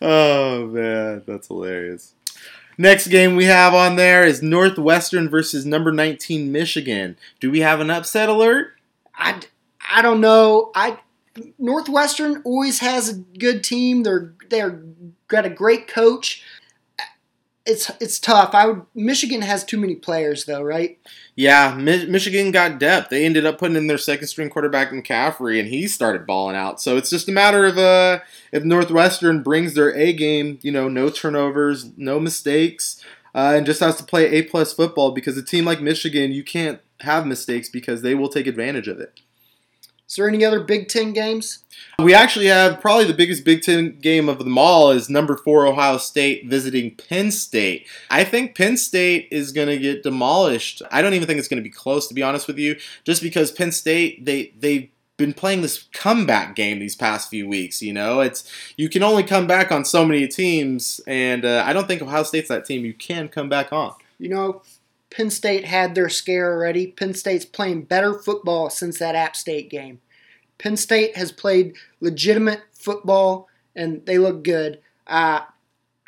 oh 0.00 0.66
man, 0.68 1.24
that's 1.26 1.48
hilarious. 1.48 2.14
Next 2.78 3.08
game 3.08 3.34
we 3.34 3.46
have 3.46 3.74
on 3.74 3.96
there 3.96 4.22
is 4.22 4.42
Northwestern 4.42 5.28
versus 5.28 5.66
number 5.66 5.90
19 5.90 6.52
Michigan. 6.52 7.16
Do 7.40 7.50
we 7.50 7.58
have 7.60 7.80
an 7.80 7.90
upset 7.90 8.28
alert? 8.28 8.74
I, 9.16 9.40
I 9.90 10.02
don't 10.02 10.20
know. 10.20 10.70
I 10.76 11.00
Northwestern 11.58 12.40
always 12.44 12.78
has 12.78 13.08
a 13.08 13.14
good 13.14 13.64
team. 13.64 14.04
They're 14.04 14.34
they're 14.50 14.84
got 15.26 15.44
a 15.44 15.50
great 15.50 15.88
coach 15.88 16.44
it's 17.64 17.90
it's 18.00 18.18
tough. 18.18 18.54
I 18.54 18.66
would 18.66 18.82
Michigan 18.94 19.42
has 19.42 19.64
too 19.64 19.78
many 19.78 19.94
players 19.94 20.44
though, 20.44 20.62
right? 20.62 20.98
Yeah, 21.36 21.74
Mi- 21.78 22.06
Michigan 22.06 22.50
got 22.50 22.78
depth. 22.78 23.10
They 23.10 23.24
ended 23.24 23.46
up 23.46 23.58
putting 23.58 23.76
in 23.76 23.86
their 23.86 23.98
second 23.98 24.26
string 24.26 24.50
quarterback 24.50 24.90
McCaffrey, 24.90 25.58
and 25.60 25.68
he 25.68 25.86
started 25.86 26.26
balling 26.26 26.56
out. 26.56 26.80
So 26.80 26.96
it's 26.96 27.10
just 27.10 27.28
a 27.28 27.32
matter 27.32 27.64
of 27.64 27.78
uh, 27.78 28.20
if 28.50 28.64
Northwestern 28.64 29.42
brings 29.42 29.74
their 29.74 29.94
A 29.94 30.12
game, 30.12 30.58
you 30.62 30.72
know, 30.72 30.88
no 30.88 31.08
turnovers, 31.08 31.90
no 31.96 32.18
mistakes, 32.18 33.02
uh, 33.34 33.54
and 33.56 33.66
just 33.66 33.80
has 33.80 33.96
to 33.96 34.04
play 34.04 34.28
A 34.30 34.42
plus 34.42 34.72
football. 34.72 35.12
Because 35.12 35.36
a 35.36 35.42
team 35.42 35.64
like 35.64 35.80
Michigan, 35.80 36.32
you 36.32 36.42
can't 36.42 36.80
have 37.00 37.26
mistakes 37.26 37.68
because 37.68 38.02
they 38.02 38.14
will 38.14 38.28
take 38.28 38.46
advantage 38.46 38.88
of 38.88 38.98
it. 38.98 39.20
Is 40.12 40.16
there 40.16 40.28
any 40.28 40.44
other 40.44 40.60
Big 40.60 40.88
Ten 40.88 41.14
games? 41.14 41.64
We 41.98 42.12
actually 42.12 42.48
have 42.48 42.82
probably 42.82 43.06
the 43.06 43.14
biggest 43.14 43.46
Big 43.46 43.62
Ten 43.62 43.98
game 43.98 44.28
of 44.28 44.38
them 44.40 44.58
all 44.58 44.90
is 44.90 45.08
number 45.08 45.38
four 45.38 45.66
Ohio 45.66 45.96
State 45.96 46.46
visiting 46.46 46.94
Penn 46.96 47.30
State. 47.30 47.86
I 48.10 48.22
think 48.22 48.54
Penn 48.54 48.76
State 48.76 49.28
is 49.30 49.52
going 49.52 49.68
to 49.68 49.78
get 49.78 50.02
demolished. 50.02 50.82
I 50.90 51.00
don't 51.00 51.14
even 51.14 51.26
think 51.26 51.38
it's 51.38 51.48
going 51.48 51.62
to 51.62 51.66
be 51.66 51.74
close, 51.74 52.08
to 52.08 52.14
be 52.14 52.22
honest 52.22 52.46
with 52.46 52.58
you, 52.58 52.76
just 53.04 53.22
because 53.22 53.50
Penn 53.50 53.72
State 53.72 54.26
they 54.26 54.52
they 54.58 54.90
been 55.16 55.32
playing 55.32 55.62
this 55.62 55.84
comeback 55.94 56.56
game 56.56 56.78
these 56.78 56.94
past 56.94 57.30
few 57.30 57.48
weeks. 57.48 57.80
You 57.80 57.94
know, 57.94 58.20
it's 58.20 58.52
you 58.76 58.90
can 58.90 59.02
only 59.02 59.22
come 59.22 59.46
back 59.46 59.72
on 59.72 59.82
so 59.82 60.04
many 60.04 60.28
teams, 60.28 61.00
and 61.06 61.46
uh, 61.46 61.64
I 61.66 61.72
don't 61.72 61.88
think 61.88 62.02
Ohio 62.02 62.24
State's 62.24 62.50
that 62.50 62.66
team 62.66 62.84
you 62.84 62.92
can 62.92 63.30
come 63.30 63.48
back 63.48 63.72
on. 63.72 63.94
You 64.18 64.28
know, 64.28 64.62
Penn 65.14 65.30
State 65.30 65.64
had 65.66 65.94
their 65.94 66.08
scare 66.08 66.52
already. 66.52 66.86
Penn 66.86 67.14
State's 67.14 67.44
playing 67.44 67.82
better 67.82 68.14
football 68.14 68.70
since 68.70 68.98
that 68.98 69.14
App 69.14 69.36
State 69.36 69.70
game. 69.70 70.00
Penn 70.58 70.76
State 70.76 71.16
has 71.16 71.32
played 71.32 71.76
legitimate 72.00 72.62
football 72.72 73.48
and 73.74 74.04
they 74.06 74.18
look 74.18 74.42
good. 74.42 74.80
Uh, 75.06 75.40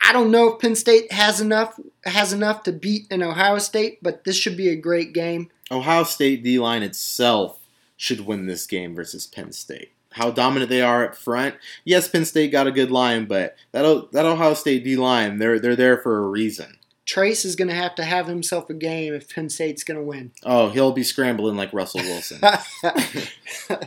I 0.07 0.13
don't 0.13 0.31
know 0.31 0.53
if 0.53 0.61
Penn 0.61 0.77
State 0.77 1.13
has 1.13 1.41
enough 1.41 1.79
has 2.05 2.33
enough 2.33 2.63
to 2.65 2.73
beat 2.73 3.11
an 3.11 3.23
Ohio 3.23 3.59
State, 3.59 3.99
but 4.03 4.25
this 4.25 4.37
should 4.37 4.57
be 4.57 4.69
a 4.69 4.77
great 4.77 5.13
game. 5.13 5.51
Ohio 5.71 6.05
State 6.05 6.43
D 6.43 6.59
line 6.59 6.83
itself 6.83 7.59
should 7.97 8.21
win 8.21 8.47
this 8.47 8.67
game 8.67 8.95
versus 8.95 9.27
Penn 9.27 9.53
State. 9.53 9.93
How 10.13 10.31
dominant 10.31 10.69
they 10.69 10.83
are 10.83 11.07
up 11.07 11.17
front. 11.17 11.57
Yes, 11.85 12.09
Penn 12.09 12.25
State 12.25 12.53
got 12.53 12.67
a 12.67 12.73
good 12.73 12.91
line, 12.91 13.25
but 13.25 13.57
that 13.73 14.13
that 14.13 14.27
Ohio 14.27 14.55
State 14.55 14.85
D 14.85 14.97
line, 14.97 15.39
they're 15.39 15.59
they're 15.59 15.77
there 15.77 15.99
for 15.99 16.19
a 16.19 16.29
reason. 16.29 16.79
Trace 17.07 17.45
is 17.45 17.57
going 17.57 17.69
to 17.69 17.75
have 17.75 17.95
to 17.97 18.05
have 18.05 18.27
himself 18.27 18.71
a 18.71 18.75
game 18.75 19.13
if 19.13 19.33
Penn 19.33 19.51
State's 19.51 19.85
going 19.85 19.99
to 19.99 20.05
win. 20.05 20.33
Oh, 20.43 20.71
he'll 20.71 20.93
be 20.93 21.03
scrambling 21.03 21.57
like 21.57 21.73
Russell 21.73 22.01
Wilson. 22.01 22.41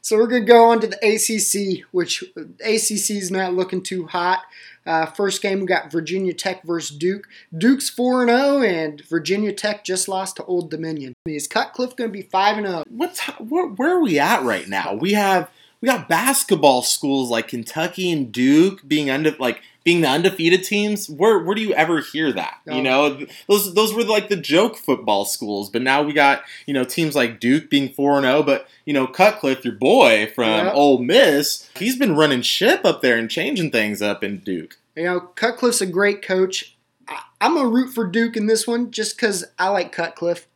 so 0.00 0.16
we're 0.16 0.28
going 0.28 0.42
to 0.42 0.52
go 0.52 0.70
on 0.70 0.80
to 0.80 0.86
the 0.86 0.96
ACC, 0.96 1.84
which 1.90 2.22
ACC 2.60 3.10
is 3.10 3.30
not 3.30 3.54
looking 3.54 3.82
too 3.82 4.06
hot. 4.06 4.42
Uh, 4.86 5.06
first 5.06 5.42
game, 5.42 5.60
we 5.60 5.66
got 5.66 5.92
Virginia 5.92 6.32
Tech 6.32 6.62
versus 6.64 6.96
Duke. 6.96 7.28
Duke's 7.56 7.90
4 7.90 8.26
0, 8.26 8.62
and 8.62 9.02
Virginia 9.06 9.52
Tech 9.52 9.84
just 9.84 10.08
lost 10.08 10.36
to 10.36 10.44
Old 10.44 10.70
Dominion. 10.70 11.12
Is 11.26 11.46
Cutcliffe 11.46 11.96
going 11.96 12.10
to 12.10 12.12
be 12.12 12.22
5 12.22 12.58
and 12.58 12.66
0? 12.66 12.84
What's 12.88 13.20
where, 13.38 13.66
where 13.66 13.96
are 13.96 14.00
we 14.00 14.18
at 14.18 14.42
right 14.42 14.68
now? 14.68 14.94
We 14.94 15.12
have 15.12 15.50
we 15.80 15.86
got 15.86 16.08
basketball 16.08 16.82
schools 16.82 17.30
like 17.30 17.48
Kentucky 17.48 18.10
and 18.10 18.32
Duke 18.32 18.86
being 18.86 19.10
under 19.10 19.32
like 19.38 19.62
being 19.82 20.02
the 20.02 20.08
undefeated 20.08 20.62
teams, 20.62 21.08
where 21.08 21.38
where 21.38 21.54
do 21.54 21.62
you 21.62 21.72
ever 21.72 22.00
hear 22.00 22.32
that? 22.32 22.60
You 22.66 22.82
know, 22.82 23.26
those 23.48 23.74
those 23.74 23.94
were 23.94 24.04
like 24.04 24.28
the 24.28 24.36
joke 24.36 24.76
football 24.76 25.24
schools, 25.24 25.70
but 25.70 25.82
now 25.82 26.02
we 26.02 26.12
got 26.12 26.42
you 26.66 26.74
know 26.74 26.84
teams 26.84 27.16
like 27.16 27.40
Duke 27.40 27.70
being 27.70 27.88
four 27.88 28.16
and 28.16 28.24
zero, 28.24 28.36
oh, 28.36 28.42
but 28.42 28.68
you 28.84 28.92
know 28.92 29.06
Cutcliffe, 29.06 29.64
your 29.64 29.74
boy 29.74 30.30
from 30.34 30.66
yep. 30.66 30.74
Ole 30.74 30.98
Miss, 30.98 31.68
he's 31.76 31.96
been 31.96 32.16
running 32.16 32.42
ship 32.42 32.84
up 32.84 33.00
there 33.00 33.16
and 33.16 33.30
changing 33.30 33.70
things 33.70 34.02
up 34.02 34.22
in 34.22 34.38
Duke. 34.38 34.76
You 34.94 35.04
know, 35.04 35.20
Cutcliffe's 35.20 35.80
a 35.80 35.86
great 35.86 36.22
coach. 36.22 36.76
I, 37.08 37.22
I'm 37.40 37.56
a 37.56 37.66
root 37.66 37.92
for 37.94 38.06
Duke 38.06 38.36
in 38.36 38.46
this 38.46 38.66
one 38.66 38.90
just 38.90 39.16
because 39.16 39.44
I 39.58 39.68
like 39.68 39.92
Cutcliffe. 39.92 40.46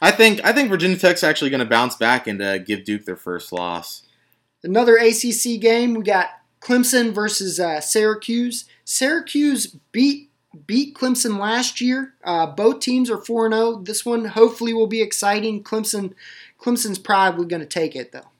I 0.00 0.12
think 0.12 0.40
I 0.44 0.52
think 0.52 0.68
Virginia 0.68 0.96
Tech's 0.96 1.24
actually 1.24 1.50
going 1.50 1.60
to 1.60 1.66
bounce 1.66 1.96
back 1.96 2.26
and 2.26 2.40
uh, 2.40 2.58
give 2.58 2.84
Duke 2.84 3.04
their 3.04 3.16
first 3.16 3.52
loss. 3.52 4.02
Another 4.62 4.96
ACC 4.96 5.60
game. 5.60 5.94
We 5.94 6.04
got 6.04 6.28
Clemson 6.62 7.12
versus 7.12 7.58
uh, 7.58 7.80
Syracuse. 7.80 8.64
Syracuse 8.84 9.66
beat 9.90 10.30
beat 10.66 10.94
Clemson 10.94 11.38
last 11.38 11.80
year. 11.80 12.14
Uh, 12.22 12.46
both 12.46 12.80
teams 12.80 13.10
are 13.10 13.18
4 13.18 13.50
0. 13.50 13.82
This 13.82 14.04
one 14.04 14.26
hopefully 14.26 14.72
will 14.72 14.86
be 14.86 15.02
exciting. 15.02 15.62
Clemson 15.62 16.14
Clemson's 16.60 16.98
probably 16.98 17.46
going 17.46 17.60
to 17.60 17.66
take 17.66 17.96
it 17.96 18.12
though. 18.12 18.31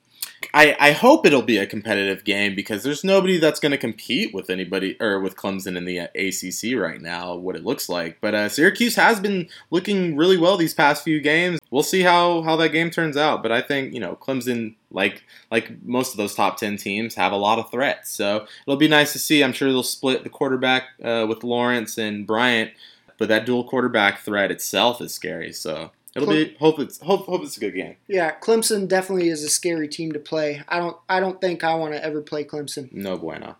I, 0.53 0.75
I 0.79 0.91
hope 0.91 1.25
it'll 1.25 1.41
be 1.41 1.57
a 1.57 1.65
competitive 1.65 2.23
game 2.23 2.55
because 2.55 2.83
there's 2.83 3.03
nobody 3.03 3.37
that's 3.37 3.59
going 3.59 3.71
to 3.71 3.77
compete 3.77 4.33
with 4.33 4.49
anybody 4.49 4.97
or 4.99 5.19
with 5.19 5.35
Clemson 5.35 5.75
in 5.77 5.85
the 5.85 5.99
ACC 5.99 6.79
right 6.79 7.01
now. 7.01 7.35
What 7.35 7.55
it 7.55 7.63
looks 7.63 7.89
like, 7.89 8.19
but 8.21 8.33
uh, 8.33 8.49
Syracuse 8.49 8.95
has 8.95 9.19
been 9.19 9.49
looking 9.71 10.15
really 10.15 10.37
well 10.37 10.57
these 10.57 10.73
past 10.73 11.03
few 11.03 11.21
games. 11.21 11.59
We'll 11.71 11.83
see 11.83 12.01
how 12.01 12.41
how 12.41 12.55
that 12.57 12.69
game 12.69 12.89
turns 12.89 13.17
out. 13.17 13.43
But 13.43 13.51
I 13.51 13.61
think 13.61 13.93
you 13.93 13.99
know 13.99 14.15
Clemson, 14.15 14.75
like 14.91 15.23
like 15.51 15.83
most 15.83 16.11
of 16.11 16.17
those 16.17 16.35
top 16.35 16.57
ten 16.57 16.77
teams, 16.77 17.15
have 17.15 17.31
a 17.31 17.37
lot 17.37 17.59
of 17.59 17.69
threats. 17.71 18.11
So 18.11 18.47
it'll 18.67 18.77
be 18.77 18.87
nice 18.87 19.13
to 19.13 19.19
see. 19.19 19.43
I'm 19.43 19.53
sure 19.53 19.69
they'll 19.69 19.83
split 19.83 20.23
the 20.23 20.29
quarterback 20.29 20.83
uh, 21.03 21.25
with 21.27 21.43
Lawrence 21.43 21.97
and 21.97 22.25
Bryant, 22.27 22.71
but 23.17 23.27
that 23.29 23.45
dual 23.45 23.63
quarterback 23.63 24.19
threat 24.19 24.51
itself 24.51 25.01
is 25.01 25.13
scary. 25.13 25.53
So 25.53 25.91
It'll 26.15 26.29
be 26.29 26.55
hope 26.59 26.79
it's 26.79 26.99
hope 26.99 27.25
hope 27.25 27.43
it's 27.43 27.57
a 27.57 27.59
good 27.59 27.73
game. 27.73 27.95
Yeah, 28.07 28.35
Clemson 28.39 28.87
definitely 28.87 29.29
is 29.29 29.43
a 29.43 29.49
scary 29.49 29.87
team 29.87 30.11
to 30.11 30.19
play. 30.19 30.61
I 30.67 30.77
don't 30.77 30.97
I 31.09 31.19
don't 31.19 31.41
think 31.41 31.63
I 31.63 31.73
want 31.73 31.93
to 31.93 32.03
ever 32.03 32.21
play 32.21 32.43
Clemson. 32.43 32.91
No 32.91 33.17
bueno. 33.17 33.55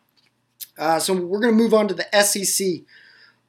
Uh, 0.78 1.00
so 1.00 1.14
we're 1.14 1.40
going 1.40 1.56
to 1.56 1.64
move 1.64 1.74
on 1.74 1.88
to 1.88 1.94
the 1.94 2.08
SEC. 2.24 2.82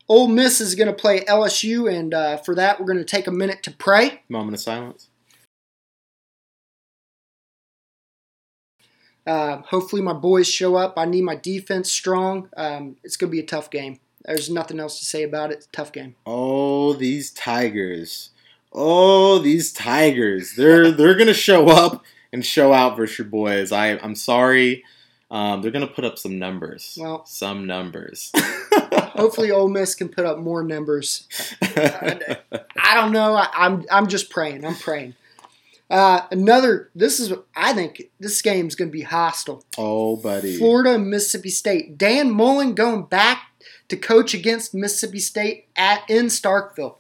Ole 0.09 0.29
Miss 0.29 0.61
is 0.61 0.75
going 0.75 0.89
to 0.89 0.95
play 0.95 1.21
LSU, 1.21 1.91
and 1.91 2.13
uh, 2.13 2.37
for 2.39 2.55
that 2.55 2.79
we're 2.79 2.87
going 2.87 2.99
to 2.99 3.05
take 3.05 3.27
a 3.27 3.31
minute 3.31 3.63
to 3.63 3.71
pray. 3.71 4.23
Moment 4.29 4.55
of 4.55 4.61
silence. 4.61 5.09
Uh, 9.27 9.59
hopefully 9.63 10.03
my 10.03 10.13
boys 10.13 10.47
show 10.47 10.77
up. 10.77 10.95
I 10.99 11.07
need 11.07 11.23
my 11.23 11.37
defense 11.37 11.91
strong. 11.91 12.51
Um, 12.57 12.97
it's 13.03 13.17
going 13.17 13.31
to 13.31 13.33
be 13.33 13.41
a 13.41 13.47
tough 13.47 13.71
game. 13.71 14.01
There's 14.25 14.51
nothing 14.51 14.81
else 14.81 14.99
to 14.99 15.05
say 15.05 15.23
about 15.23 15.51
it. 15.51 15.67
tough 15.73 15.93
game. 15.93 16.15
Oh, 16.27 16.93
these 16.93 17.31
Tigers 17.31 18.31
oh, 18.75 19.39
these 19.39 19.73
Tigers, 19.73 20.55
they're 20.57 20.91
they're 20.93 21.15
gonna 21.15 21.35
show 21.35 21.69
up 21.69 22.05
and 22.33 22.45
show 22.45 22.73
out 22.73 22.97
versus 22.97 23.19
your 23.19 23.29
boys. 23.29 23.73
I 23.73 23.99
I'm 23.99 24.15
sorry. 24.15 24.85
Um, 25.31 25.63
they're 25.63 25.71
gonna 25.71 25.87
put 25.87 26.05
up 26.05 26.19
some 26.19 26.39
numbers. 26.39 26.97
Well, 27.01 27.25
some 27.27 27.67
numbers. 27.67 28.31
hopefully, 29.17 29.51
Ole 29.51 29.69
Miss 29.69 29.95
can 29.95 30.09
put 30.09 30.27
up 30.27 30.39
more 30.39 30.63
numbers. 30.63 31.27
I, 31.63 32.39
I 32.77 32.95
don't 32.95 33.13
know. 33.13 33.35
I, 33.35 33.49
I'm, 33.53 33.85
I'm 33.91 34.07
just 34.07 34.31
praying. 34.31 34.65
I'm 34.65 34.77
praying. 34.77 35.15
Uh, 35.91 36.23
another. 36.31 36.91
This 36.95 37.21
is. 37.21 37.33
I 37.57 37.73
think 37.73 38.11
this 38.21 38.41
game's 38.43 38.75
gonna 38.75 38.91
be 38.91 39.03
hostile. 39.03 39.65
Oh, 39.79 40.17
buddy. 40.17 40.57
Florida 40.57 40.99
Mississippi 40.99 41.51
State. 41.51 41.99
Dan 41.99 42.31
Mullen 42.31 42.75
going 42.75 43.05
back 43.05 43.49
to 43.89 43.97
coach 43.97 44.35
against 44.35 44.75
Mississippi 44.75 45.21
State 45.21 45.69
at 45.77 46.09
in 46.09 46.27
Starkville. 46.27 46.97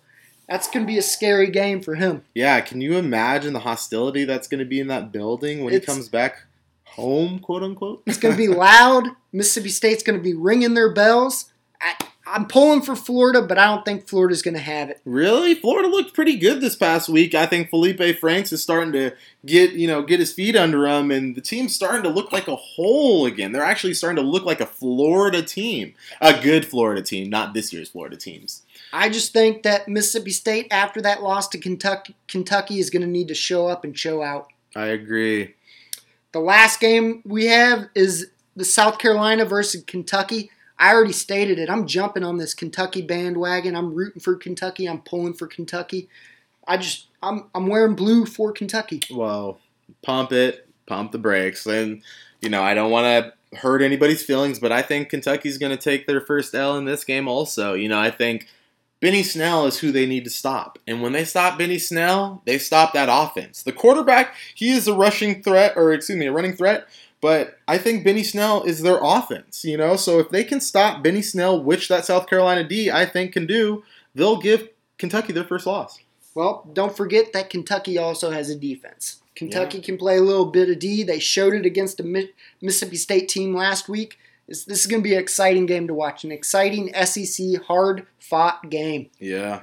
That's 0.48 0.68
going 0.68 0.84
to 0.84 0.90
be 0.90 0.98
a 0.98 1.02
scary 1.02 1.50
game 1.50 1.80
for 1.80 1.94
him. 1.94 2.24
Yeah, 2.34 2.60
can 2.60 2.80
you 2.80 2.96
imagine 2.96 3.52
the 3.52 3.60
hostility 3.60 4.24
that's 4.24 4.48
going 4.48 4.58
to 4.58 4.64
be 4.64 4.80
in 4.80 4.88
that 4.88 5.12
building 5.12 5.64
when 5.64 5.72
it's, 5.72 5.86
he 5.86 5.92
comes 5.92 6.08
back 6.08 6.44
home, 6.84 7.38
quote 7.38 7.62
unquote? 7.62 8.02
it's 8.06 8.18
going 8.18 8.34
to 8.34 8.38
be 8.38 8.48
loud. 8.48 9.08
Mississippi 9.32 9.70
State's 9.70 10.02
going 10.02 10.18
to 10.18 10.22
be 10.22 10.34
ringing 10.34 10.74
their 10.74 10.92
bells. 10.92 11.50
I, 11.80 11.94
I'm 12.26 12.46
pulling 12.46 12.80
for 12.80 12.96
Florida, 12.96 13.42
but 13.42 13.58
I 13.58 13.66
don't 13.66 13.84
think 13.84 14.08
Florida's 14.08 14.40
going 14.40 14.54
to 14.54 14.60
have 14.60 14.88
it. 14.88 15.00
Really? 15.04 15.54
Florida 15.54 15.88
looked 15.88 16.14
pretty 16.14 16.36
good 16.36 16.60
this 16.60 16.74
past 16.74 17.08
week. 17.08 17.34
I 17.34 17.44
think 17.44 17.68
Felipe 17.68 18.18
Franks 18.18 18.50
is 18.52 18.62
starting 18.62 18.92
to 18.92 19.12
get, 19.44 19.72
you 19.72 19.86
know, 19.86 20.02
get 20.02 20.20
his 20.20 20.32
feet 20.32 20.56
under 20.56 20.86
him 20.86 21.10
and 21.10 21.36
the 21.36 21.42
team's 21.42 21.74
starting 21.74 22.02
to 22.02 22.08
look 22.08 22.32
like 22.32 22.48
a 22.48 22.56
whole 22.56 23.26
again. 23.26 23.52
They're 23.52 23.62
actually 23.62 23.94
starting 23.94 24.22
to 24.22 24.28
look 24.28 24.44
like 24.44 24.60
a 24.60 24.66
Florida 24.66 25.42
team. 25.42 25.94
A 26.20 26.40
good 26.40 26.64
Florida 26.64 27.02
team, 27.02 27.28
not 27.28 27.52
this 27.52 27.72
year's 27.72 27.90
Florida 27.90 28.16
teams. 28.16 28.62
I 28.94 29.08
just 29.08 29.32
think 29.32 29.64
that 29.64 29.88
Mississippi 29.88 30.30
State, 30.30 30.68
after 30.70 31.02
that 31.02 31.20
loss 31.20 31.48
to 31.48 31.58
Kentucky, 31.58 32.14
Kentucky 32.28 32.78
is 32.78 32.90
going 32.90 33.02
to 33.02 33.08
need 33.08 33.26
to 33.26 33.34
show 33.34 33.66
up 33.66 33.82
and 33.82 33.98
show 33.98 34.22
out. 34.22 34.46
I 34.76 34.86
agree. 34.86 35.54
The 36.30 36.38
last 36.38 36.78
game 36.78 37.20
we 37.24 37.46
have 37.46 37.88
is 37.96 38.30
the 38.54 38.64
South 38.64 38.98
Carolina 38.98 39.46
versus 39.46 39.82
Kentucky. 39.84 40.48
I 40.78 40.94
already 40.94 41.12
stated 41.12 41.58
it. 41.58 41.68
I'm 41.68 41.88
jumping 41.88 42.22
on 42.22 42.38
this 42.38 42.54
Kentucky 42.54 43.02
bandwagon. 43.02 43.74
I'm 43.74 43.92
rooting 43.94 44.20
for 44.20 44.36
Kentucky. 44.36 44.86
I'm 44.86 45.02
pulling 45.02 45.34
for 45.34 45.48
Kentucky. 45.48 46.08
I 46.68 46.76
just 46.76 47.08
I'm 47.20 47.46
I'm 47.52 47.66
wearing 47.66 47.96
blue 47.96 48.26
for 48.26 48.52
Kentucky. 48.52 49.00
Well, 49.10 49.58
pump 50.02 50.30
it, 50.30 50.68
pump 50.86 51.10
the 51.10 51.18
brakes, 51.18 51.66
and 51.66 52.00
you 52.40 52.48
know 52.48 52.62
I 52.62 52.74
don't 52.74 52.92
want 52.92 53.06
to 53.06 53.58
hurt 53.58 53.82
anybody's 53.82 54.22
feelings, 54.22 54.60
but 54.60 54.70
I 54.70 54.82
think 54.82 55.08
Kentucky's 55.08 55.58
going 55.58 55.76
to 55.76 55.82
take 55.82 56.06
their 56.06 56.20
first 56.20 56.54
L 56.54 56.76
in 56.76 56.84
this 56.84 57.02
game. 57.02 57.26
Also, 57.26 57.74
you 57.74 57.88
know 57.88 57.98
I 57.98 58.10
think 58.10 58.48
Benny 59.04 59.22
Snell 59.22 59.66
is 59.66 59.80
who 59.80 59.92
they 59.92 60.06
need 60.06 60.24
to 60.24 60.30
stop. 60.30 60.78
And 60.86 61.02
when 61.02 61.12
they 61.12 61.26
stop 61.26 61.58
Benny 61.58 61.76
Snell, 61.76 62.40
they 62.46 62.56
stop 62.56 62.94
that 62.94 63.10
offense. 63.12 63.62
The 63.62 63.70
quarterback, 63.70 64.34
he 64.54 64.70
is 64.70 64.88
a 64.88 64.94
rushing 64.94 65.42
threat, 65.42 65.74
or 65.76 65.92
excuse 65.92 66.18
me, 66.18 66.24
a 66.24 66.32
running 66.32 66.56
threat, 66.56 66.88
but 67.20 67.58
I 67.68 67.76
think 67.76 68.02
Benny 68.02 68.22
Snell 68.22 68.62
is 68.62 68.80
their 68.80 68.98
offense, 69.02 69.62
you 69.62 69.76
know? 69.76 69.96
So 69.96 70.20
if 70.20 70.30
they 70.30 70.42
can 70.42 70.58
stop 70.58 71.02
Benny 71.02 71.20
Snell, 71.20 71.62
which 71.62 71.88
that 71.88 72.06
South 72.06 72.26
Carolina 72.26 72.64
D 72.66 72.90
I 72.90 73.04
think 73.04 73.34
can 73.34 73.44
do, 73.44 73.82
they'll 74.14 74.38
give 74.38 74.70
Kentucky 74.96 75.34
their 75.34 75.44
first 75.44 75.66
loss. 75.66 75.98
Well, 76.34 76.66
don't 76.72 76.96
forget 76.96 77.34
that 77.34 77.50
Kentucky 77.50 77.98
also 77.98 78.30
has 78.30 78.48
a 78.48 78.56
defense. 78.56 79.20
Kentucky 79.34 79.80
yeah. 79.80 79.84
can 79.84 79.98
play 79.98 80.16
a 80.16 80.22
little 80.22 80.46
bit 80.46 80.70
of 80.70 80.78
D. 80.78 81.02
They 81.02 81.18
showed 81.18 81.52
it 81.52 81.66
against 81.66 81.98
the 81.98 82.30
Mississippi 82.62 82.96
State 82.96 83.28
team 83.28 83.54
last 83.54 83.86
week. 83.86 84.18
This, 84.46 84.64
this 84.64 84.80
is 84.80 84.86
going 84.86 85.02
to 85.02 85.08
be 85.08 85.14
an 85.14 85.20
exciting 85.20 85.66
game 85.66 85.86
to 85.86 85.94
watch. 85.94 86.24
An 86.24 86.32
exciting 86.32 86.92
SEC 87.04 87.62
hard 87.66 88.06
fought 88.18 88.70
game. 88.70 89.10
Yeah. 89.18 89.62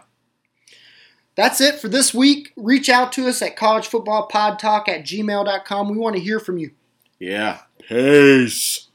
That's 1.36 1.62
it 1.62 1.80
for 1.80 1.88
this 1.88 2.14
week. 2.14 2.52
Reach 2.56 2.90
out 2.90 3.12
to 3.14 3.28
us 3.28 3.42
at 3.42 3.56
collegefootballpodtalk 3.56 4.88
at 4.88 5.06
gmail.com. 5.06 5.90
We 5.90 5.98
want 5.98 6.16
to 6.16 6.22
hear 6.22 6.40
from 6.40 6.58
you. 6.58 6.72
Yeah. 7.20 7.60
Peace. 7.88 8.88